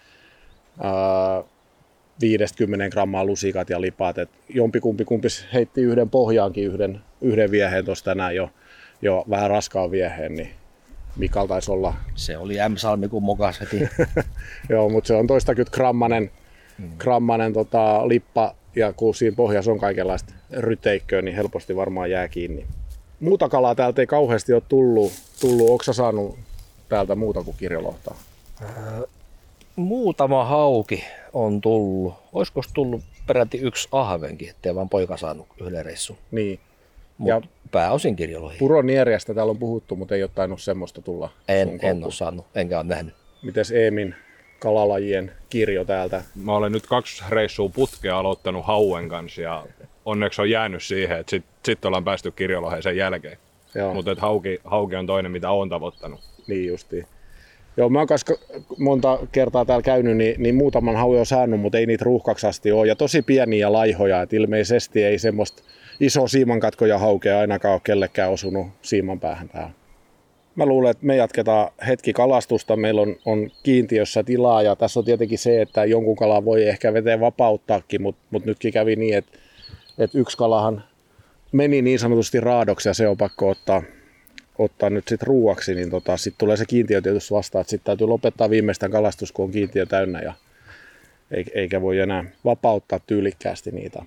50 2.21 2.89
grammaa 2.89 3.25
lusikat 3.25 3.69
ja 3.69 3.81
lipat, 3.81 4.17
että 4.17 4.37
jompikumpi 4.49 5.05
kumpis 5.05 5.45
heitti 5.53 5.81
yhden 5.81 6.09
pohjaankin 6.09 6.65
yhden, 6.65 7.01
yhden 7.21 7.51
vieheen 7.51 7.85
tuossa 7.85 8.05
tänään 8.05 8.35
jo, 8.35 8.49
jo 9.01 9.25
vähän 9.29 9.49
raskaan 9.49 9.91
vieheen, 9.91 10.35
niin 10.35 10.49
Mikal 11.15 11.47
taisi 11.47 11.71
olla. 11.71 11.93
Se 12.15 12.37
oli 12.37 12.55
M-salmi 12.69 13.07
kun 13.07 13.23
mokas 13.23 13.61
heti. 13.61 13.89
Joo, 14.69 14.89
mutta 14.89 15.07
se 15.07 15.13
on 15.13 15.27
toistakymmentä 15.27 15.75
grammanen, 15.75 16.31
hmm. 16.77 16.91
grammanen 16.97 17.53
tota, 17.53 18.07
lippa 18.07 18.55
ja 18.75 18.93
kun 18.93 19.15
siinä 19.15 19.35
pohjassa 19.35 19.71
on 19.71 19.79
kaikenlaista 19.79 20.33
ryteikköä, 20.51 21.21
niin 21.21 21.35
helposti 21.35 21.75
varmaan 21.75 22.11
jää 22.11 22.27
kiinni. 22.27 22.65
Muuta 23.19 23.49
kalaa 23.49 23.75
täältä 23.75 24.01
ei 24.01 24.07
kauheasti 24.07 24.53
ole 24.53 24.63
tullut. 24.69 25.11
tullut. 25.41 25.69
Onko 25.69 25.83
saanut 25.83 26.39
täältä 26.89 27.15
muuta 27.15 27.43
kuin 27.43 27.57
kirjolohtaa? 27.59 28.15
Öö, 28.61 29.07
muutama 29.75 30.45
hauki 30.45 31.03
on 31.33 31.61
tullut. 31.61 32.13
Olisiko 32.33 32.61
tullut 32.73 33.01
peräti 33.27 33.57
yksi 33.57 33.89
ahvenkin, 33.91 34.49
ettei 34.49 34.75
vaan 34.75 34.89
poika 34.89 35.17
saanut 35.17 35.47
yhden 35.61 35.85
reissun. 35.85 36.17
Niin. 36.31 36.59
Mut 37.17 37.29
ja 37.29 37.41
pääosin 37.71 38.15
kirjolohi. 38.15 38.57
Puronierjästä 38.57 39.33
täällä 39.33 39.51
on 39.51 39.57
puhuttu, 39.57 39.95
mutta 39.95 40.15
ei 40.15 40.23
ole 40.23 40.31
tainnut 40.35 40.61
semmoista 40.61 41.01
tulla. 41.01 41.29
En, 41.47 41.79
en 41.81 42.03
ole 42.03 42.11
saanut, 42.11 42.45
enkä 42.55 42.79
ole 42.79 42.87
nähnyt. 42.87 43.13
Mites 43.43 43.71
Eemin 43.71 44.15
kalalajien 44.61 45.31
kirjo 45.49 45.85
täältä? 45.85 46.23
Mä 46.35 46.55
olen 46.55 46.71
nyt 46.71 46.87
kaksi 46.87 47.23
reissua 47.29 47.69
putkea 47.69 48.19
aloittanut 48.19 48.65
hauen 48.65 49.09
kanssa 49.09 49.41
ja 49.41 49.65
onneksi 50.05 50.41
on 50.41 50.49
jäänyt 50.49 50.83
siihen, 50.83 51.19
että 51.19 51.29
sitten 51.29 51.53
sit 51.65 51.85
ollaan 51.85 52.03
päästy 52.03 52.31
kirjoloheen 52.31 52.83
sen 52.83 52.97
jälkeen. 52.97 53.37
Mutta 53.93 54.15
hauki, 54.19 54.59
hauki 54.63 54.95
on 54.95 55.07
toinen, 55.07 55.31
mitä 55.31 55.51
olen 55.51 55.69
tavoittanut. 55.69 56.19
Niin 56.47 56.67
justiin. 56.67 57.05
Joo, 57.77 57.89
mä 57.89 57.99
oon 57.99 58.07
monta 58.77 59.19
kertaa 59.31 59.65
täällä 59.65 59.83
käynyt, 59.83 60.17
niin, 60.17 60.35
niin 60.37 60.55
muutaman 60.55 60.95
hauen 60.95 61.19
on 61.19 61.25
saanut, 61.25 61.59
mutta 61.59 61.77
ei 61.77 61.85
niitä 61.85 62.05
ruuhkaksi 62.05 62.47
asti 62.47 62.71
ole. 62.71 62.87
Ja 62.87 62.95
tosi 62.95 63.21
pieniä 63.21 63.73
laihoja, 63.73 64.21
että 64.21 64.35
ilmeisesti 64.35 65.03
ei 65.03 65.19
semmoista 65.19 65.63
iso 65.99 66.27
siimankatkoja 66.27 66.97
haukea 66.97 67.39
ainakaan 67.39 67.73
ole 67.73 67.81
kellekään 67.83 68.31
osunut 68.31 68.67
siiman 68.81 69.19
päähän 69.19 69.49
täällä. 69.49 69.80
Mä 70.55 70.65
luulen, 70.65 70.91
että 70.91 71.05
me 71.05 71.15
jatketaan 71.15 71.71
hetki 71.87 72.13
kalastusta. 72.13 72.75
Meillä 72.75 73.01
on, 73.01 73.15
on 73.25 73.51
kiintiössä 73.63 74.23
tilaa 74.23 74.61
ja 74.61 74.75
tässä 74.75 74.99
on 74.99 75.05
tietenkin 75.05 75.39
se, 75.39 75.61
että 75.61 75.85
jonkun 75.85 76.15
kalan 76.15 76.45
voi 76.45 76.67
ehkä 76.67 76.93
veteen 76.93 77.19
vapauttaakin, 77.19 78.01
mutta, 78.01 78.21
mutta 78.31 78.49
nytkin 78.49 78.73
kävi 78.73 78.95
niin, 78.95 79.17
että, 79.17 79.37
että 79.97 80.17
yksi 80.17 80.37
kalahan 80.37 80.83
meni 81.51 81.81
niin 81.81 81.99
sanotusti 81.99 82.39
raadoksi 82.39 82.89
ja 82.89 82.93
se 82.93 83.07
on 83.07 83.17
pakko 83.17 83.49
ottaa, 83.49 83.83
ottaa 84.57 84.89
nyt 84.89 85.07
sitten 85.07 85.27
ruuaksi, 85.27 85.75
niin 85.75 85.89
tota, 85.89 86.17
sitten 86.17 86.39
tulee 86.39 86.57
se 86.57 86.65
kiintiö 86.65 87.01
tietysti 87.01 87.33
vastaan, 87.33 87.61
että 87.61 87.69
sitten 87.69 87.85
täytyy 87.85 88.07
lopettaa 88.07 88.49
viimeistään 88.49 88.91
kalastus, 88.91 89.31
kun 89.31 89.45
on 89.45 89.51
kiintiö 89.51 89.85
täynnä 89.85 90.21
ja 90.21 90.33
eikä 91.53 91.81
voi 91.81 91.99
enää 91.99 92.23
vapauttaa 92.45 92.99
tyylikkäästi 92.99 93.71
niitä. 93.71 94.03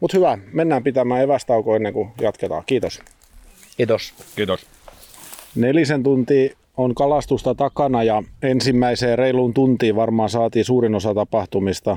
Mutta 0.00 0.16
hyvä, 0.16 0.38
mennään 0.52 0.82
pitämään 0.82 1.22
evästauko 1.22 1.76
ennen 1.76 1.92
kuin 1.92 2.08
jatketaan. 2.20 2.62
Kiitos. 2.66 3.00
Kiitos. 3.76 4.14
Kiitos. 4.36 4.66
Nelisen 5.56 6.02
tunti 6.02 6.56
on 6.76 6.94
kalastusta 6.94 7.54
takana 7.54 8.02
ja 8.02 8.22
ensimmäiseen 8.42 9.18
reiluun 9.18 9.54
tuntiin 9.54 9.96
varmaan 9.96 10.28
saatiin 10.28 10.64
suurin 10.64 10.94
osa 10.94 11.14
tapahtumista. 11.14 11.96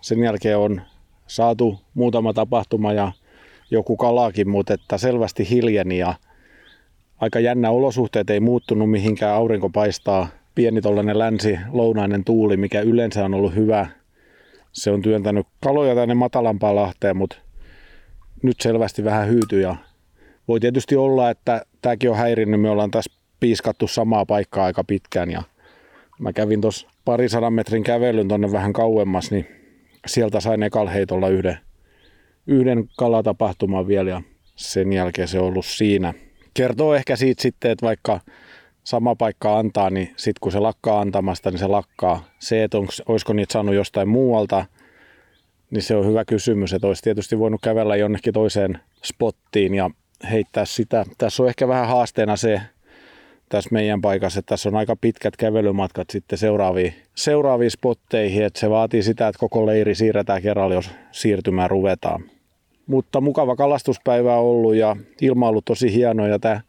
Sen 0.00 0.18
jälkeen 0.18 0.58
on 0.58 0.82
saatu 1.26 1.80
muutama 1.94 2.32
tapahtuma 2.32 2.92
ja 2.92 3.12
joku 3.70 3.96
kalaakin, 3.96 4.48
mutta 4.48 4.74
että 4.74 4.98
selvästi 4.98 5.50
hiljeni 5.50 5.98
ja 5.98 6.14
aika 7.20 7.40
jännä 7.40 7.70
olosuhteet 7.70 8.30
ei 8.30 8.40
muuttunut 8.40 8.90
mihinkään, 8.90 9.34
aurinko 9.34 9.70
paistaa, 9.70 10.28
pieni 10.54 10.80
länsi-lounainen 11.12 12.24
tuuli, 12.24 12.56
mikä 12.56 12.80
yleensä 12.80 13.24
on 13.24 13.34
ollut 13.34 13.54
hyvä. 13.54 13.86
Se 14.72 14.90
on 14.90 15.02
työntänyt 15.02 15.46
kaloja 15.60 15.94
tänne 15.94 16.14
matalampaan 16.14 16.76
lahteen, 16.76 17.16
mutta 17.16 17.36
nyt 18.42 18.60
selvästi 18.60 19.04
vähän 19.04 19.28
hyytyy 19.28 19.60
ja 19.60 19.76
voi 20.48 20.60
tietysti 20.60 20.96
olla, 20.96 21.30
että 21.30 21.66
tämäkin 21.82 22.10
on 22.10 22.16
häirinnyt. 22.16 22.60
Me 22.60 22.70
ollaan 22.70 22.90
tässä 22.90 23.12
piiskattu 23.40 23.88
samaa 23.88 24.26
paikkaa 24.26 24.64
aika 24.64 24.84
pitkään 24.84 25.30
ja 25.30 25.42
mä 26.18 26.32
kävin 26.32 26.60
tuossa 26.60 26.88
parisadan 27.04 27.52
metrin 27.52 27.84
kävelyn 27.84 28.28
tonne 28.28 28.52
vähän 28.52 28.72
kauemmas, 28.72 29.30
niin 29.30 29.46
sieltä 30.06 30.40
sain 30.40 30.62
ekal 30.62 30.88
heitolla 30.88 31.28
yhden, 31.28 31.58
yhden 32.46 32.88
kalatapahtuman 32.98 33.88
vielä 33.88 34.10
ja 34.10 34.22
sen 34.56 34.92
jälkeen 34.92 35.28
se 35.28 35.38
on 35.38 35.46
ollut 35.46 35.66
siinä. 35.66 36.14
Kertoo 36.54 36.94
ehkä 36.94 37.16
siitä 37.16 37.42
sitten, 37.42 37.70
että 37.70 37.86
vaikka 37.86 38.20
sama 38.84 39.16
paikka 39.16 39.58
antaa, 39.58 39.90
niin 39.90 40.06
sitten 40.16 40.40
kun 40.40 40.52
se 40.52 40.58
lakkaa 40.58 41.00
antamasta, 41.00 41.50
niin 41.50 41.58
se 41.58 41.66
lakkaa. 41.66 42.24
Se, 42.38 42.64
että 42.64 42.78
onks, 42.78 43.02
olisiko 43.06 43.32
niitä 43.32 43.52
saanut 43.52 43.74
jostain 43.74 44.08
muualta, 44.08 44.64
niin 45.70 45.82
se 45.82 45.96
on 45.96 46.06
hyvä 46.06 46.24
kysymys, 46.24 46.72
että 46.72 46.86
olisi 46.86 47.02
tietysti 47.02 47.38
voinut 47.38 47.60
kävellä 47.62 47.96
jonnekin 47.96 48.32
toiseen 48.32 48.78
spottiin 49.04 49.74
ja 49.74 49.90
heittää 50.30 50.64
sitä. 50.64 51.04
Tässä 51.18 51.42
on 51.42 51.48
ehkä 51.48 51.68
vähän 51.68 51.88
haasteena 51.88 52.36
se 52.36 52.60
tässä 53.52 53.70
meidän 53.72 54.00
paikassa, 54.00 54.38
että 54.38 54.48
tässä 54.48 54.68
on 54.68 54.76
aika 54.76 54.96
pitkät 55.00 55.36
kävelymatkat 55.36 56.10
sitten 56.10 56.38
seuraaviin, 56.38 56.94
seuraaviin 57.14 57.70
spotteihin, 57.70 58.44
että 58.44 58.60
se 58.60 58.70
vaatii 58.70 59.02
sitä, 59.02 59.28
että 59.28 59.38
koko 59.38 59.66
leiri 59.66 59.94
siirretään 59.94 60.42
kerralla, 60.42 60.74
jos 60.74 60.90
siirtymään 61.10 61.70
ruvetaan. 61.70 62.24
Mutta 62.86 63.20
mukava 63.20 63.56
kalastuspäivä 63.56 64.36
on 64.36 64.44
ollut 64.44 64.74
ja 64.74 64.96
ilma 65.20 65.46
on 65.46 65.50
ollut 65.50 65.64
tosi 65.64 65.94
hieno 65.94 66.26
ja 66.26 66.38
tämä 66.38 66.60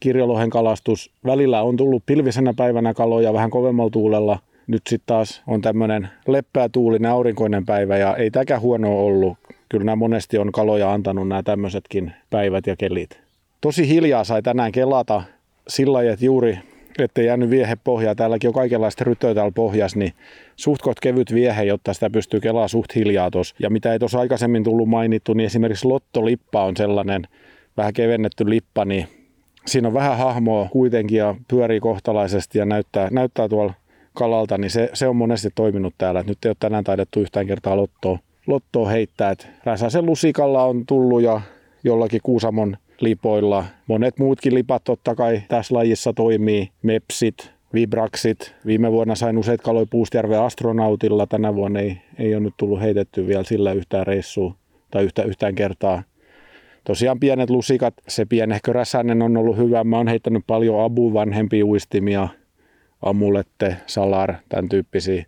kirjolohen 0.00 0.50
kalastus 0.50 1.10
välillä 1.24 1.62
on 1.62 1.76
tullut 1.76 2.02
pilvisenä 2.06 2.54
päivänä 2.56 2.94
kaloja 2.94 3.32
vähän 3.32 3.50
kovemmalla 3.50 3.90
tuulella. 3.90 4.38
Nyt 4.66 4.82
sitten 4.88 5.06
taas 5.06 5.42
on 5.46 5.60
tämmöinen 5.60 6.08
leppää 6.26 6.68
tuulinen 6.68 7.10
aurinkoinen 7.10 7.66
päivä 7.66 7.96
ja 7.96 8.16
ei 8.16 8.30
tämäkään 8.30 8.60
huono 8.60 8.98
ollut 8.98 9.38
kyllä 9.68 9.84
nämä 9.84 9.96
monesti 9.96 10.38
on 10.38 10.52
kaloja 10.52 10.92
antanut 10.92 11.28
nämä 11.28 11.42
tämmöisetkin 11.42 12.12
päivät 12.30 12.66
ja 12.66 12.76
kelit. 12.76 13.20
Tosi 13.60 13.88
hiljaa 13.88 14.24
sai 14.24 14.42
tänään 14.42 14.72
kelata 14.72 15.22
sillä 15.68 16.02
että 16.02 16.24
juuri 16.24 16.58
ettei 16.98 17.26
jäänyt 17.26 17.50
viehe 17.50 17.76
pohjaa. 17.84 18.14
Täälläkin 18.14 18.48
on 18.48 18.54
kaikenlaista 18.54 19.04
rytöä 19.04 19.34
täällä 19.34 19.52
pohjassa, 19.54 19.98
niin 19.98 20.12
suht 20.56 20.82
kevyt 21.02 21.34
viehe, 21.34 21.64
jotta 21.64 21.94
sitä 21.94 22.10
pystyy 22.10 22.40
kelaa 22.40 22.68
suht 22.68 22.94
hiljaa 22.94 23.30
tuossa. 23.30 23.54
Ja 23.58 23.70
mitä 23.70 23.92
ei 23.92 23.98
tuossa 23.98 24.20
aikaisemmin 24.20 24.64
tullut 24.64 24.88
mainittu, 24.88 25.34
niin 25.34 25.46
esimerkiksi 25.46 25.88
lottolippa 25.88 26.64
on 26.64 26.76
sellainen 26.76 27.28
vähän 27.76 27.92
kevennetty 27.92 28.50
lippa, 28.50 28.84
niin 28.84 29.06
siinä 29.66 29.88
on 29.88 29.94
vähän 29.94 30.18
hahmoa 30.18 30.68
kuitenkin 30.72 31.18
ja 31.18 31.34
pyörii 31.48 31.80
kohtalaisesti 31.80 32.58
ja 32.58 32.64
näyttää, 32.64 33.08
näyttää 33.10 33.48
tuolla 33.48 33.74
kalalta, 34.14 34.58
niin 34.58 34.70
se, 34.70 34.90
se 34.94 35.08
on 35.08 35.16
monesti 35.16 35.48
toiminut 35.54 35.94
täällä. 35.98 36.24
Nyt 36.26 36.44
ei 36.44 36.48
ole 36.48 36.56
tänään 36.60 36.84
taidettu 36.84 37.20
yhtään 37.20 37.46
kertaa 37.46 37.76
lottoa 37.76 38.18
lottoa 38.48 38.88
heittää. 38.88 39.30
Et 39.30 39.48
Räsäsen 39.64 40.06
lusikalla 40.06 40.64
on 40.64 40.86
tullut 40.86 41.22
ja 41.22 41.40
jollakin 41.84 42.20
Kuusamon 42.22 42.76
lipoilla. 43.00 43.64
Monet 43.86 44.18
muutkin 44.18 44.54
lipat 44.54 44.84
totta 44.84 45.14
kai 45.14 45.42
tässä 45.48 45.74
lajissa 45.74 46.12
toimii. 46.12 46.68
Mepsit, 46.82 47.50
Vibraxit. 47.74 48.54
Viime 48.66 48.92
vuonna 48.92 49.14
sain 49.14 49.38
useita 49.38 49.62
kaloja 49.62 49.86
Puustjärven 49.90 50.40
astronautilla. 50.40 51.26
Tänä 51.26 51.54
vuonna 51.54 51.80
ei, 51.80 51.98
ei 52.18 52.34
ole 52.34 52.42
nyt 52.42 52.54
tullut 52.56 52.80
heitetty 52.80 53.26
vielä 53.26 53.44
sillä 53.44 53.72
yhtään 53.72 54.06
reissua 54.06 54.54
tai 54.90 55.04
yhtä, 55.04 55.22
yhtään 55.22 55.54
kertaa. 55.54 56.02
Tosiaan 56.84 57.20
pienet 57.20 57.50
lusikat, 57.50 57.94
se 58.08 58.24
pienehkö 58.24 58.72
räsänen 58.72 59.22
on 59.22 59.36
ollut 59.36 59.56
hyvä. 59.56 59.84
Mä 59.84 59.96
oon 59.96 60.08
heittänyt 60.08 60.42
paljon 60.46 60.84
abu 60.84 61.12
vanhempia 61.14 61.66
uistimia, 61.66 62.28
amulette, 63.02 63.76
salar, 63.86 64.34
tämän 64.48 64.68
tyyppisiä 64.68 65.24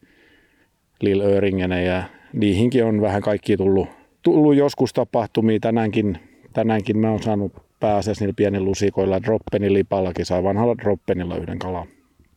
Lil 1.01 1.21
Öringenejä 1.21 2.05
niihinkin 2.33 2.85
on 2.85 3.01
vähän 3.01 3.23
kaikki 3.23 3.57
tullut, 3.57 3.89
tullut 4.23 4.55
joskus 4.55 4.93
tapahtumia. 4.93 5.61
Tänäänkin, 5.61 6.19
tänäänkin 6.53 6.99
mä 6.99 7.11
oon 7.11 7.23
saanut 7.23 7.53
pääasiassa 7.81 8.25
niillä 8.25 8.37
pienillä 8.37 8.65
lusikoilla. 8.65 9.23
Droppenin 9.23 9.73
lipallakin 9.75 10.27
sai 10.27 10.43
vanhalla 10.43 10.79
droppenilla 10.79 11.37
yhden 11.37 11.59
kalan. 11.59 11.89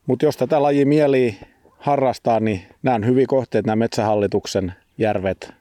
Mutta 0.08 0.26
jos 0.26 0.38
tätä 0.38 0.64
laji 0.64 0.86
mieli 0.86 1.38
harrastaa, 1.78 2.40
niin 2.40 2.62
nämä 2.84 2.96
on 2.96 3.06
hyviä 3.06 3.26
kohteet, 3.28 3.66
nämä 3.66 3.76
metsähallituksen 3.76 4.74
järvet. 4.98 5.54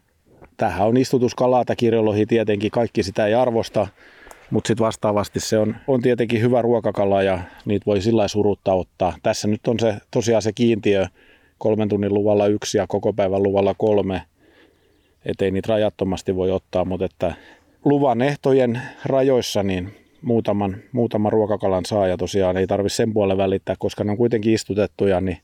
Tähän 0.57 0.89
on 0.89 0.97
istutuskala, 0.97 1.65
tämä 1.65 1.77
kirjolohi 1.77 2.27
tietenkin, 2.27 2.71
kaikki 2.71 3.03
sitä 3.03 3.27
ei 3.27 3.35
arvosta, 3.35 3.87
mutta 4.51 4.69
sitten 4.69 4.87
vastaavasti 4.87 5.41
se 5.41 5.59
on, 5.59 5.77
on 5.87 6.03
tietenkin 6.03 6.41
hyvä 6.41 6.63
ruokakala 6.63 7.23
ja 7.23 7.39
niitä 7.65 7.87
voi 7.87 8.01
sillä 8.01 8.29
surutta 8.29 8.73
ottaa. 8.73 9.15
Tässä 9.23 9.49
nyt 9.49 9.69
on 9.69 9.81
se 9.81 9.95
tosiaan 10.11 10.43
se 10.43 10.53
kiintiö 10.53 11.07
kolmen 11.63 11.89
tunnin 11.89 12.15
luvalla 12.15 12.47
yksi 12.47 12.79
ja 12.79 12.87
koko 12.87 13.13
päivän 13.13 13.43
luvalla 13.43 13.75
kolme. 13.79 14.23
Ettei 15.25 15.51
niitä 15.51 15.69
rajattomasti 15.73 16.37
voi 16.37 16.51
ottaa, 16.51 16.85
mutta 16.85 17.05
että 17.05 17.35
luvan 17.85 18.23
ehtojen 18.23 18.83
rajoissa 19.05 19.63
niin 19.63 19.95
muutaman, 20.23 20.77
muutaman 20.93 21.33
ruokakalan 21.33 21.85
saa 21.85 22.07
ja 22.07 22.17
tosiaan 22.17 22.57
ei 22.57 22.67
tarvitse 22.67 22.97
sen 22.97 23.13
puolelle 23.13 23.43
välittää, 23.43 23.77
koska 23.79 24.05
ne 24.05 24.11
on 24.11 24.17
kuitenkin 24.17 24.55
istutettuja, 24.55 25.21
niin 25.21 25.39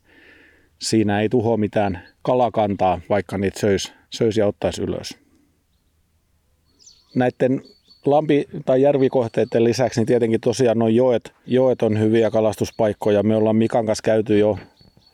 siinä 0.78 1.20
ei 1.20 1.28
tuho 1.28 1.56
mitään 1.56 2.02
kalakantaa, 2.22 3.00
vaikka 3.08 3.38
niitä 3.38 3.60
söisi 3.60 3.92
söis 4.10 4.36
ja 4.36 4.46
ottaisi 4.46 4.82
ylös. 4.82 5.18
Näiden 7.14 7.62
lampi- 8.06 8.48
tai 8.66 8.82
järvikohteiden 8.82 9.64
lisäksi 9.64 10.00
niin 10.00 10.06
tietenkin 10.06 10.40
tosiaan 10.40 10.78
noin 10.78 10.96
joet, 10.96 11.32
joet 11.46 11.82
on 11.82 12.00
hyviä 12.00 12.30
kalastuspaikkoja. 12.30 13.22
Me 13.22 13.36
ollaan 13.36 13.56
Mikan 13.56 13.86
kanssa 13.86 14.02
käyty 14.02 14.38
jo 14.38 14.58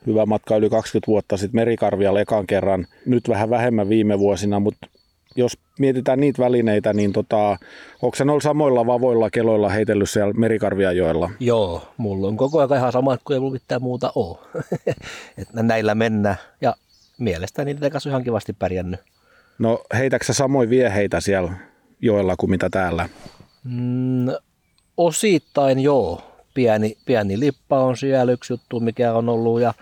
hyvä 0.07 0.27
matka 0.27 0.57
yli 0.57 0.71
20 0.71 1.07
vuotta 1.07 1.37
sitten 1.37 1.61
merikarvia 1.61 2.21
ekan 2.21 2.47
kerran. 2.47 2.87
Nyt 3.07 3.29
vähän 3.29 3.51
vähemmän 3.51 3.89
viime 3.89 4.19
vuosina, 4.19 4.61
mutta 4.61 4.87
jos 5.37 5.59
mietitään 5.79 6.21
niitä 6.21 6.43
välineitä, 6.43 6.93
niin 6.93 7.13
tota, 7.13 7.59
onko 8.03 8.17
se 8.17 8.25
noilla 8.25 8.41
samoilla 8.41 8.87
vavoilla 8.87 9.31
keloilla 9.31 9.69
heitellyt 9.69 10.11
siellä 10.11 10.33
merikarviajoilla? 10.33 11.31
Joo, 11.41 11.83
mulla 11.97 12.29
on 12.29 12.37
koko 12.37 12.59
ajan 12.59 12.77
ihan 12.77 12.93
samat 12.93 13.21
kuin 13.25 13.35
ei 13.35 13.41
mulla 13.41 13.53
mitään 13.53 13.83
muuta 13.83 14.13
ole. 14.15 14.39
että 15.39 15.63
näillä 15.63 15.95
mennään 15.95 16.37
ja 16.61 16.75
mielestäni 17.19 17.75
niiden 17.75 17.91
kanssa 17.91 18.11
ihan 18.11 18.25
kivasti 18.25 18.53
pärjännyt. 18.53 19.01
No 19.59 19.85
heitäksä 19.95 20.33
samoin 20.33 20.71
vieheitä 20.71 21.21
siellä 21.21 21.53
joella 22.01 22.37
kuin 22.37 22.51
mitä 22.51 22.71
täällä? 22.71 23.09
Mm, 23.65 24.27
osittain 24.97 25.81
joo. 25.81 26.23
Pieni, 26.55 26.97
pieni 27.07 27.41
lippa 27.41 27.85
on 27.85 27.97
siellä 27.97 28.33
yksi 28.33 28.53
juttu, 28.53 28.81
mikä 28.81 29.13
on 29.13 29.29
ollut 29.29 29.61
ja 29.61 29.75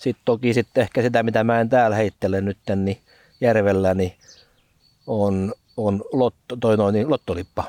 sitten 0.00 0.22
toki 0.24 0.54
sitten 0.54 0.82
ehkä 0.82 1.02
sitä, 1.02 1.22
mitä 1.22 1.44
mä 1.44 1.60
en 1.60 1.68
täällä 1.68 1.96
heittele 1.96 2.40
nyt, 2.40 2.58
niin 2.76 2.98
järvellä, 3.40 3.94
niin 3.94 4.12
on, 5.06 5.54
on 5.76 6.04
lotto, 6.12 6.56
toi 6.56 6.76
noin, 6.76 6.92
niin 6.92 7.10
lottolippa. 7.10 7.64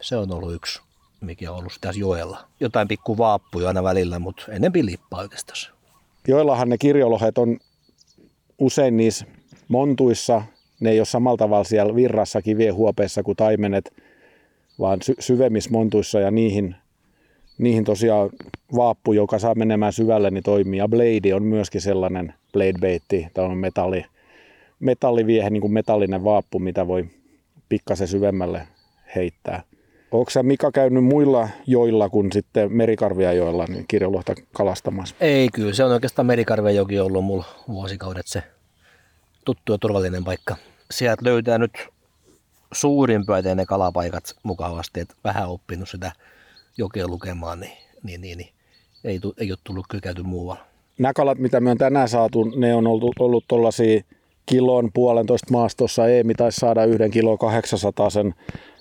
Se 0.00 0.16
on 0.16 0.32
ollut 0.32 0.54
yksi, 0.54 0.80
mikä 1.20 1.52
on 1.52 1.58
ollut 1.58 1.78
tässä 1.80 2.00
joella. 2.00 2.44
Jotain 2.60 2.88
pikku 2.88 3.18
vaappuja 3.18 3.68
aina 3.68 3.82
välillä, 3.82 4.18
mutta 4.18 4.42
enempi 4.48 4.86
lippaa 4.86 5.20
oikeastaan. 5.20 5.58
Joillahan 6.28 6.68
ne 6.68 6.78
kirjolohet 6.78 7.38
on 7.38 7.58
usein 8.58 8.96
niissä 8.96 9.26
montuissa, 9.68 10.42
ne 10.80 10.90
ei 10.90 11.00
ole 11.00 11.06
samalla 11.06 11.36
tavalla 11.36 11.64
siellä 11.64 11.94
virrassa 11.94 12.42
kivien 12.42 12.74
huopeissa 12.74 13.22
kuin 13.22 13.36
taimenet, 13.36 13.92
vaan 14.78 15.02
sy- 15.02 15.16
syvemmissä 15.18 15.70
montuissa 15.70 16.20
ja 16.20 16.30
niihin, 16.30 16.76
niihin 17.58 17.84
tosiaan 17.84 18.30
vaappu, 18.76 19.12
joka 19.12 19.38
saa 19.38 19.54
menemään 19.54 19.92
syvälle, 19.92 20.30
niin 20.30 20.44
toimii. 20.44 20.78
Ja 20.78 20.88
blade 20.88 21.34
on 21.34 21.42
myöskin 21.42 21.80
sellainen 21.80 22.34
blade 22.52 22.78
baitti, 22.80 23.26
tämä 23.34 23.48
on 23.48 23.58
metalli, 23.58 24.04
metalliviehe, 24.80 25.50
niin 25.50 25.60
kuin 25.60 25.72
metallinen 25.72 26.24
vaappu, 26.24 26.58
mitä 26.58 26.86
voi 26.86 27.06
pikkasen 27.68 28.08
syvemmälle 28.08 28.68
heittää. 29.14 29.62
Onko 30.12 30.30
Mika 30.42 30.72
käynyt 30.72 31.04
muilla 31.04 31.48
joilla 31.66 32.08
kuin 32.08 32.32
sitten 32.32 32.72
merikarvia 32.72 33.32
joilla 33.32 33.64
niin 33.68 33.84
kirjolohta 33.88 34.34
kalastamassa? 34.52 35.14
Ei 35.20 35.48
kyllä, 35.52 35.74
se 35.74 35.84
on 35.84 35.92
oikeastaan 35.92 36.26
merikarvia 36.26 36.70
joki 36.70 37.00
ollut 37.00 37.24
mulla 37.24 37.44
vuosikaudet 37.68 38.26
se 38.26 38.42
tuttu 39.44 39.72
ja 39.72 39.78
turvallinen 39.78 40.24
paikka. 40.24 40.56
Sieltä 40.90 41.24
löytää 41.24 41.58
nyt 41.58 41.72
suurin 42.72 43.24
ne 43.54 43.66
kalapaikat 43.66 44.24
mukavasti, 44.42 45.00
että 45.00 45.14
vähän 45.24 45.48
oppinut 45.48 45.88
sitä 45.88 46.12
jokea 46.78 47.08
lukemaan, 47.08 47.60
niin, 47.60 47.72
niin, 48.02 48.20
niin, 48.20 48.38
niin 48.38 48.52
ei, 49.04 49.20
tu, 49.20 49.34
ei 49.38 49.52
ole 49.52 49.58
tullut 49.64 49.86
kyllä 49.90 50.02
käyty 50.02 50.22
muualla. 50.22 50.64
Nämä 50.98 51.12
kalat, 51.12 51.38
mitä 51.38 51.60
me 51.60 51.70
on 51.70 51.78
tänään 51.78 52.08
saatu, 52.08 52.44
ne 52.44 52.74
on 52.74 52.86
ollut, 52.86 53.14
ollut 53.18 53.44
tuollaisia 53.48 54.02
kilon 54.46 54.90
puolentoista 54.94 55.52
maastossa. 55.52 56.08
Eemi 56.08 56.34
taisi 56.34 56.56
saada 56.56 56.84
yhden 56.84 57.10
kilo 57.10 57.38
800 57.38 58.10
sen. 58.10 58.34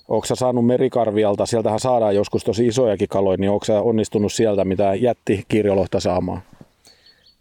Onko 0.08 0.26
sä 0.26 0.36
saanut 0.36 0.66
merikarvialta, 0.66 1.46
sieltähän 1.46 1.80
saadaan 1.80 2.16
joskus 2.16 2.44
tosi 2.44 2.68
isojakin 2.68 3.10
kaloja, 3.10 3.38
niin 3.38 3.52
onko 3.52 3.66
sä 3.66 3.82
onnistunut 3.82 4.34
sieltä 4.34 4.66
mitä 4.66 4.96
jätti 4.96 5.46
kirjolohta 5.48 6.00
saamaan? 6.00 6.42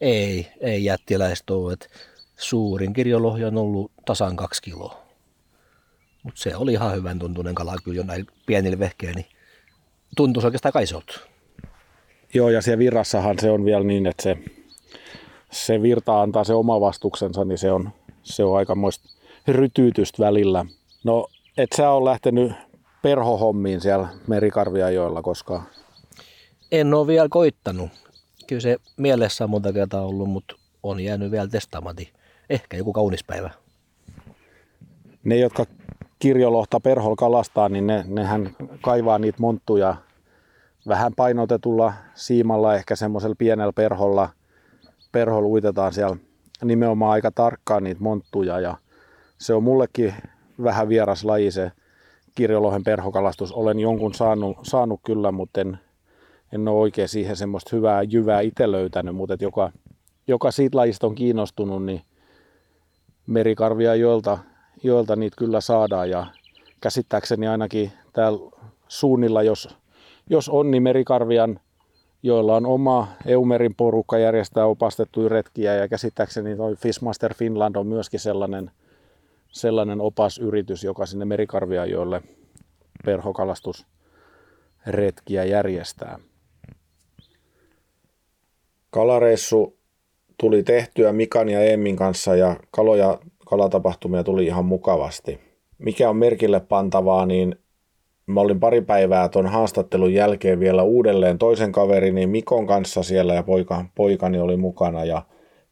Ei, 0.01 0.47
ei 0.61 0.85
jättiläistä 0.85 1.55
ole. 1.55 1.73
Et 1.73 1.89
suurin 2.37 2.93
kirjolohja 2.93 3.47
on 3.47 3.59
ollut 3.59 3.93
tasan 4.05 4.37
kaksi 4.37 4.63
kiloa. 4.63 5.03
Mutta 6.23 6.41
se 6.41 6.57
oli 6.57 6.73
ihan 6.73 6.95
hyvän 6.95 7.19
tuntunen 7.19 7.55
kala 7.55 7.77
kyllä 7.85 7.97
jo 7.97 8.03
näin 8.03 8.27
pienillä 8.47 8.79
vehkeillä, 8.79 9.15
niin 9.15 9.27
tuntuisi 10.17 10.47
oikeastaan 10.47 10.73
kaisolta. 10.73 11.21
Joo, 12.35 12.51
ja 12.51 12.63
siellä 12.63 12.79
virrassahan 12.79 13.39
se 13.39 13.51
on 13.51 13.65
vielä 13.65 13.85
niin, 13.85 14.07
että 14.07 14.23
se, 14.23 14.37
se 15.53 15.83
virta 15.83 16.23
antaa 16.23 16.45
se 16.45 16.55
oma 16.55 16.81
vastuksensa, 16.81 17.45
niin 17.45 17.59
se 17.59 17.73
on, 17.73 17.91
se 18.23 18.45
on 18.45 18.57
aikamoista 18.57 19.09
rytyytystä 19.49 20.25
välillä. 20.25 20.65
No, 21.05 21.27
et 21.57 21.71
sä 21.77 21.91
ole 21.91 22.11
lähtenyt 22.11 22.53
perhohommiin 23.03 23.81
siellä 23.81 24.09
merikarviajoilla 24.27 25.23
koskaan? 25.23 25.63
En 26.73 26.95
ole 26.95 27.07
vielä 27.07 27.29
koittanut. 27.31 27.91
Kyllä 28.47 28.61
se 28.61 28.77
mielessä 28.97 29.45
on 29.45 29.51
monta 29.51 29.73
kertaa 29.73 30.07
ollut, 30.07 30.31
mutta 30.31 30.55
on 30.83 31.01
jäänyt 31.01 31.31
vielä 31.31 31.49
testaamatta. 31.49 32.03
Ehkä 32.51 32.77
joku 32.77 32.93
kaunis 32.93 33.25
päivä. 33.25 33.51
Ne, 35.25 35.37
jotka 35.37 35.67
kirjolohta 36.21 36.81
perhol 36.81 37.15
kalastaa, 37.15 37.69
niin 37.69 37.87
ne, 37.87 38.05
nehän 38.09 38.51
kaivaa 38.81 39.19
niitä 39.19 39.39
monttuja 39.41 39.97
vähän 40.89 41.13
painotetulla 41.17 41.93
siimalla, 42.15 42.75
ehkä 42.75 42.97
semmoisella 42.97 43.35
pienellä 43.39 43.73
perholla. 43.73 44.29
Perholla 45.13 45.49
uitetaan 45.49 45.93
siellä 45.93 46.17
nimenomaan 46.65 47.13
aika 47.13 47.31
tarkkaan 47.31 47.85
niitä 47.85 48.01
monttuja 48.01 48.61
ja 48.61 48.77
se 49.39 49.55
on 49.55 49.63
mullekin 49.63 50.15
vähän 50.63 50.89
vieras 50.89 51.25
laji 51.25 51.51
se 51.51 51.73
kirjolohen 52.35 52.85
perhokalastus. 52.85 53.53
Olen 53.53 53.79
jonkun 53.79 54.15
saanut, 54.15 54.59
saanut 54.63 55.01
kyllä, 55.07 55.33
mutta 55.33 55.61
en, 55.61 55.79
en 56.53 56.69
ole 56.69 56.81
oikein 56.81 57.09
siihen 57.09 57.37
semmoista 57.37 57.77
hyvää 57.77 58.03
jyvää 58.03 58.41
itse 58.41 58.71
löytänyt, 58.71 59.15
mutta 59.15 59.37
joka, 59.41 59.73
joka 60.27 60.51
siitä 60.51 60.77
lajista 60.77 61.07
on 61.07 61.15
kiinnostunut, 61.15 61.85
niin 61.85 62.03
merikarvia 63.27 63.95
joilta, 63.95 64.39
joilta 64.83 65.17
niitä 65.17 65.37
kyllä 65.39 65.61
saadaan 65.61 66.11
ja 66.11 66.27
käsittääkseni 66.81 67.49
ainakin 67.49 67.93
täällä 68.13 68.51
suunnilla, 68.89 69.43
jos, 69.43 69.77
jos 70.31 70.49
on, 70.49 70.71
niin 70.71 70.83
merikarvian, 70.83 71.61
joilla 72.23 72.57
on 72.57 72.67
oma 72.67 73.09
Eumerin 73.27 73.75
porukka 73.75 74.19
järjestää 74.19 74.67
opastettuja 74.67 75.29
retkiä 75.29 75.75
ja 75.75 75.89
käsittääkseni 75.89 76.57
toi 76.57 76.77
Fishmaster 76.77 77.35
Finland 77.35 77.77
on 77.77 77.87
myöskin 77.87 78.21
sellainen, 78.21 78.71
sellainen 79.49 80.01
opasyritys, 80.01 80.85
joka 80.85 81.07
sinne 81.07 81.25
merikarviajoille 81.25 82.23
perhokalastusretkiä 83.05 85.45
järjestää. 85.45 86.19
Kalareissu 88.91 89.79
tuli 90.39 90.63
tehtyä 90.63 91.13
Mikan 91.13 91.49
ja 91.49 91.61
Emmin 91.61 91.97
kanssa 91.97 92.37
ja 92.37 92.57
kaloja, 92.71 93.19
kalatapahtumia 93.51 94.25
tuli 94.25 94.47
ihan 94.47 94.65
mukavasti. 94.65 95.41
Mikä 95.79 96.11
on 96.11 96.17
merkille 96.17 96.61
pantavaa, 96.61 97.27
niin 97.27 97.57
mä 98.27 98.41
olin 98.41 98.61
pari 98.61 98.81
päivää 98.81 99.29
tuon 99.29 99.47
haastattelun 99.47 100.15
jälkeen 100.15 100.61
vielä 100.61 100.83
uudelleen 100.83 101.39
toisen 101.39 101.73
kaverini 101.73 102.27
Mikon 102.27 102.67
kanssa 102.67 103.03
siellä 103.03 103.35
ja 103.35 103.43
poika, 103.43 103.85
poikani 103.95 104.39
oli 104.39 104.57
mukana 104.57 105.05
ja 105.05 105.23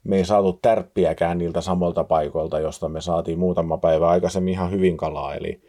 me 0.05 0.17
ei 0.17 0.25
saatu 0.25 0.53
tärppiäkään 0.53 1.39
niiltä 1.39 1.61
samoilta 1.61 2.05
paikoilta, 2.05 2.61
josta 2.61 2.89
me 2.89 3.01
saatiin 3.01 3.39
muutama 3.39 3.79
päivä 3.79 4.09
aikaisemmin 4.09 4.53
ihan 4.53 4.71
hyvin 4.71 4.97
kalaa. 4.97 5.35
Eli 5.35 5.63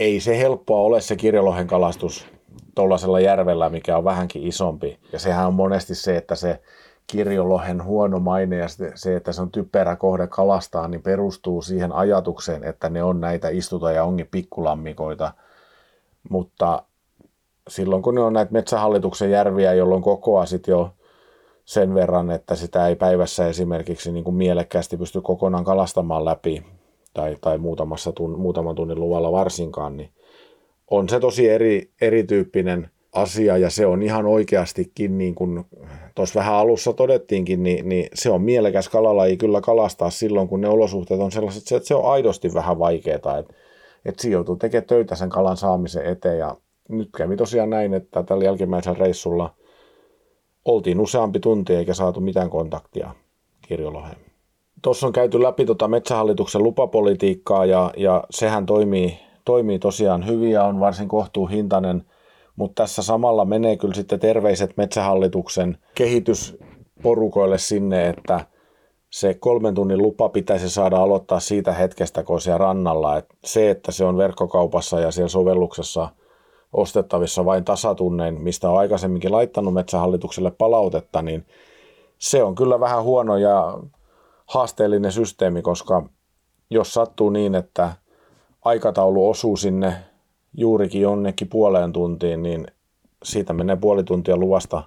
ei 0.00 0.20
se 0.20 0.38
helppoa 0.38 0.80
ole 0.80 1.00
se 1.00 1.16
kirjolohen 1.16 1.66
kalastus 1.66 2.26
tuollaisella 2.74 3.20
järvellä, 3.20 3.68
mikä 3.68 3.96
on 3.96 4.04
vähänkin 4.04 4.46
isompi. 4.46 4.98
Ja 5.12 5.18
sehän 5.18 5.46
on 5.46 5.54
monesti 5.54 5.94
se, 5.94 6.16
että 6.16 6.34
se 6.34 6.60
kirjolohen 7.10 7.84
huono 7.84 8.18
maine 8.18 8.56
ja 8.56 8.66
se, 8.94 9.16
että 9.16 9.32
se 9.32 9.42
on 9.42 9.50
typerä 9.50 9.96
kohde 9.96 10.26
kalastaa, 10.26 10.88
niin 10.88 11.02
perustuu 11.02 11.62
siihen 11.62 11.92
ajatukseen, 11.92 12.64
että 12.64 12.90
ne 12.90 13.02
on 13.02 13.20
näitä 13.20 13.48
istuta- 13.48 13.92
ja 13.92 14.04
ongi 14.04 14.24
pikkulammikoita. 14.24 15.32
Mutta 16.30 16.82
silloin 17.68 18.02
kun 18.02 18.14
ne 18.14 18.20
on 18.20 18.32
näitä 18.32 18.52
metsähallituksen 18.52 19.30
järviä, 19.30 19.74
jolloin 19.74 20.02
kokoa 20.02 20.46
sitten 20.46 20.72
jo 20.72 20.90
sen 21.64 21.94
verran, 21.94 22.30
että 22.30 22.54
sitä 22.54 22.88
ei 22.88 22.96
päivässä 22.96 23.48
esimerkiksi 23.48 24.12
niin 24.12 24.24
kuin 24.24 24.36
mielekkäästi 24.36 24.96
pysty 24.96 25.20
kokonaan 25.20 25.64
kalastamaan 25.64 26.24
läpi 26.24 26.62
tai, 27.14 27.36
tai 27.40 27.58
muutamassa 27.58 28.12
tun, 28.12 28.38
muutaman 28.38 28.74
tunnin 28.74 29.00
luvalla 29.00 29.32
varsinkaan, 29.32 29.96
niin 29.96 30.10
on 30.90 31.08
se 31.08 31.20
tosi 31.20 31.48
eri, 31.48 31.90
erityyppinen 32.00 32.90
asia 33.12 33.56
ja 33.56 33.70
se 33.70 33.86
on 33.86 34.02
ihan 34.02 34.26
oikeastikin, 34.26 35.18
niin 35.18 35.34
kuin 35.34 35.64
tuossa 36.14 36.38
vähän 36.38 36.54
alussa 36.54 36.92
todettiinkin, 36.92 37.62
niin, 37.62 37.88
niin 37.88 38.08
se 38.14 38.30
on 38.30 38.42
mielekäs 38.42 38.88
kalalaji 38.88 39.36
kyllä 39.36 39.60
kalastaa 39.60 40.10
silloin, 40.10 40.48
kun 40.48 40.60
ne 40.60 40.68
olosuhteet 40.68 41.20
on 41.20 41.32
sellaiset, 41.32 41.72
että 41.72 41.88
se 41.88 41.94
on 41.94 42.12
aidosti 42.12 42.54
vähän 42.54 42.78
vaikeaa, 42.78 43.16
että, 43.16 43.44
että 44.04 44.28
joutuu 44.28 44.56
tekemään 44.56 44.86
töitä 44.86 45.14
sen 45.14 45.28
kalan 45.28 45.56
saamisen 45.56 46.06
eteen 46.06 46.38
ja 46.38 46.56
nyt 46.88 47.08
kävi 47.16 47.36
tosiaan 47.36 47.70
näin, 47.70 47.94
että 47.94 48.22
tällä 48.22 48.44
jälkimmäisellä 48.44 48.98
reissulla 48.98 49.54
oltiin 50.64 51.00
useampi 51.00 51.40
tunti 51.40 51.74
eikä 51.74 51.94
saatu 51.94 52.20
mitään 52.20 52.50
kontaktia 52.50 53.14
kirjoloheen. 53.62 54.16
Tuossa 54.82 55.06
on 55.06 55.12
käyty 55.12 55.42
läpi 55.42 55.66
tuota 55.66 55.88
metsähallituksen 55.88 56.62
lupapolitiikkaa 56.62 57.64
ja, 57.64 57.92
ja 57.96 58.24
sehän 58.30 58.66
toimii, 58.66 59.18
toimii 59.44 59.78
tosiaan 59.78 60.26
hyvin 60.26 60.50
ja 60.50 60.64
on 60.64 60.80
varsin 60.80 61.08
kohtuuhintainen, 61.08 62.04
mutta 62.60 62.82
tässä 62.82 63.02
samalla 63.02 63.44
menee 63.44 63.76
kyllä 63.76 63.94
sitten 63.94 64.20
terveiset 64.20 64.76
metsähallituksen 64.76 65.78
kehitysporukoille 65.94 67.58
sinne, 67.58 68.08
että 68.08 68.46
se 69.10 69.34
kolmen 69.34 69.74
tunnin 69.74 69.98
lupa 69.98 70.28
pitäisi 70.28 70.70
saada 70.70 70.96
aloittaa 70.96 71.40
siitä 71.40 71.72
hetkestä, 71.72 72.22
kun 72.22 72.34
on 72.34 72.40
siellä 72.40 72.58
rannalla. 72.58 73.16
Et 73.16 73.26
se, 73.44 73.70
että 73.70 73.92
se 73.92 74.04
on 74.04 74.16
verkkokaupassa 74.16 75.00
ja 75.00 75.10
siellä 75.10 75.28
sovelluksessa 75.28 76.08
ostettavissa 76.72 77.44
vain 77.44 77.64
tasatunnein, 77.64 78.42
mistä 78.42 78.70
on 78.70 78.78
aikaisemminkin 78.78 79.32
laittanut 79.32 79.74
metsähallitukselle 79.74 80.50
palautetta, 80.50 81.22
niin 81.22 81.46
se 82.18 82.42
on 82.42 82.54
kyllä 82.54 82.80
vähän 82.80 83.02
huono 83.02 83.36
ja 83.36 83.78
haasteellinen 84.46 85.12
systeemi, 85.12 85.62
koska 85.62 86.02
jos 86.70 86.94
sattuu 86.94 87.30
niin, 87.30 87.54
että 87.54 87.92
aikataulu 88.64 89.28
osuu 89.30 89.56
sinne 89.56 90.09
juurikin 90.56 91.00
jonnekin 91.00 91.48
puoleen 91.48 91.92
tuntiin, 91.92 92.42
niin 92.42 92.66
siitä 93.24 93.52
menee 93.52 93.76
puoli 93.76 94.04
tuntia 94.04 94.36
luvasta 94.36 94.82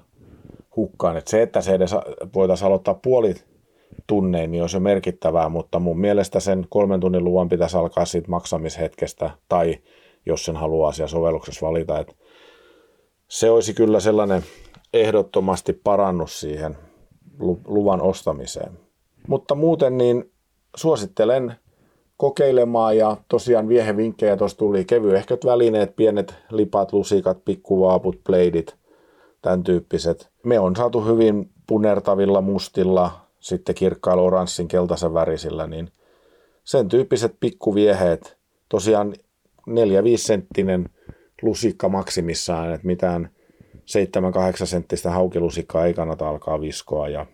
hukkaan. 0.76 1.18
Et 1.18 1.28
se, 1.28 1.42
että 1.42 1.62
se 1.62 1.74
edes 1.74 1.96
voitaisiin 2.36 2.68
aloittaa 2.68 2.94
puoli 2.94 3.36
tunnein, 4.08 4.52
niin 4.52 4.64
olisi 4.64 4.76
jo 4.76 4.80
merkittävää, 4.80 5.50
mutta 5.50 5.80
mun 5.80 6.00
mielestä 6.00 6.40
sen 6.40 6.66
kolmen 6.70 7.00
tunnin 7.00 7.24
luvan 7.24 7.50
pitäisi 7.50 7.78
alkaa 7.78 8.06
siitä 8.06 8.30
maksamishetkestä, 8.30 9.30
tai 9.50 9.78
jos 10.26 10.46
sen 10.46 10.56
haluaa 10.56 10.92
siellä 10.92 11.10
sovelluksessa 11.10 11.66
valita. 11.68 12.00
Et 12.00 12.16
se 13.28 13.50
olisi 13.50 13.74
kyllä 13.74 14.00
sellainen 14.00 14.44
ehdottomasti 14.94 15.74
parannus 15.74 16.40
siihen 16.40 16.78
luvan 17.66 18.02
ostamiseen. 18.02 18.80
Mutta 19.28 19.56
muuten 19.56 19.98
niin 19.98 20.32
suosittelen 20.76 21.56
kokeilemaan 22.18 22.98
ja 22.98 23.18
tosiaan 23.28 23.68
viehevinkkejä 23.68 24.38
tuossa 24.38 24.58
tuli 24.58 24.86
kevyehköt 24.86 25.46
välineet, 25.46 25.96
pienet 25.96 26.36
lipat, 26.52 26.94
lusikat, 26.94 27.46
pikkuvaaput, 27.46 28.24
pleidit, 28.24 28.76
tämän 29.42 29.64
tyyppiset. 29.64 30.30
Me 30.44 30.60
on 30.60 30.76
saatu 30.76 31.02
hyvin 31.02 31.50
punertavilla 31.68 32.42
mustilla, 32.42 33.12
sitten 33.40 33.76
kirkkailla 33.76 34.24
oranssin 34.24 34.68
keltaisen 34.68 35.14
värisillä, 35.14 35.68
niin 35.68 35.92
sen 36.64 36.90
tyyppiset 36.90 37.36
pikkuvieheet, 37.40 38.38
tosiaan 38.70 39.14
4-5 39.70 39.74
senttinen 40.16 40.90
lusikka 41.42 41.90
maksimissaan, 41.90 42.74
että 42.74 42.88
mitään 42.88 43.30
7-8 44.62 44.66
senttistä 44.66 45.12
haukilusikkaa 45.12 45.86
ei 45.86 45.94
kannata 45.94 46.30
alkaa 46.30 46.62
viskoa 46.62 47.10
ja, 47.10 47.26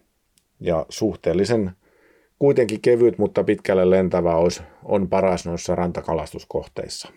ja 0.59 0.85
suhteellisen 0.89 1.71
kuitenkin 2.39 2.81
kevyt, 2.81 3.17
mutta 3.17 3.43
pitkälle 3.43 3.89
lentävä 3.89 4.35
olisi, 4.35 4.63
on 4.83 5.09
paras 5.09 5.45
noissa 5.45 5.75
rantakalastuskohteissa. 5.75 7.09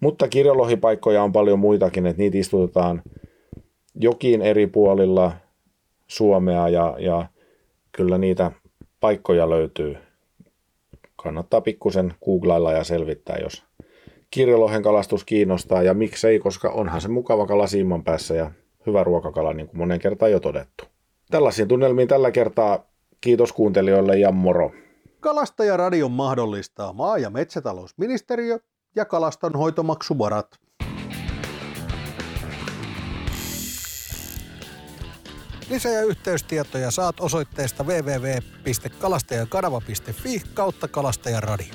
Mutta 0.00 0.28
kirjolohipaikkoja 0.28 1.22
on 1.22 1.32
paljon 1.32 1.58
muitakin, 1.58 2.06
että 2.06 2.22
niitä 2.22 2.38
istutetaan 2.38 3.02
jokin 3.94 4.42
eri 4.42 4.66
puolilla 4.66 5.32
Suomea 6.06 6.68
ja, 6.68 6.96
ja 6.98 7.26
kyllä 7.92 8.18
niitä 8.18 8.52
paikkoja 9.00 9.50
löytyy. 9.50 9.96
Kannattaa 11.16 11.60
pikkusen 11.60 12.14
googlailla 12.24 12.72
ja 12.72 12.84
selvittää, 12.84 13.36
jos 13.36 13.64
kirjolohen 14.30 14.82
kalastus 14.82 15.24
kiinnostaa 15.24 15.82
ja 15.82 15.94
miksei, 15.94 16.38
koska 16.38 16.70
onhan 16.70 17.00
se 17.00 17.08
mukava 17.08 17.46
kala 17.46 17.66
siiman 17.66 18.04
päässä 18.04 18.34
ja 18.34 18.50
hyvä 18.86 19.04
ruokakala, 19.04 19.52
niin 19.52 19.68
kuin 19.68 19.78
monen 19.78 19.98
kertaan 19.98 20.32
jo 20.32 20.40
todettu. 20.40 20.84
Tällaisiin 21.30 21.68
tunnelmiin 21.68 22.08
tällä 22.08 22.30
kertaa 22.30 22.91
Kiitos 23.22 23.52
kuuntelijoille 23.52 24.18
ja 24.18 24.32
moro. 24.32 24.72
Kalastajaradion 25.20 26.10
mahdollistaa 26.10 26.92
maa- 26.92 27.18
ja 27.18 27.30
metsätalousministeriö 27.30 28.58
ja 28.96 29.04
kalastonhoitomaksuvarat. 29.04 30.46
Lisä- 35.70 35.88
ja 35.88 36.02
yhteystietoja 36.02 36.90
saat 36.90 37.20
osoitteesta 37.20 37.84
www.kalastajakanava.fi 37.84 40.42
kautta 40.54 40.88
kalastajaradio. 40.88 41.74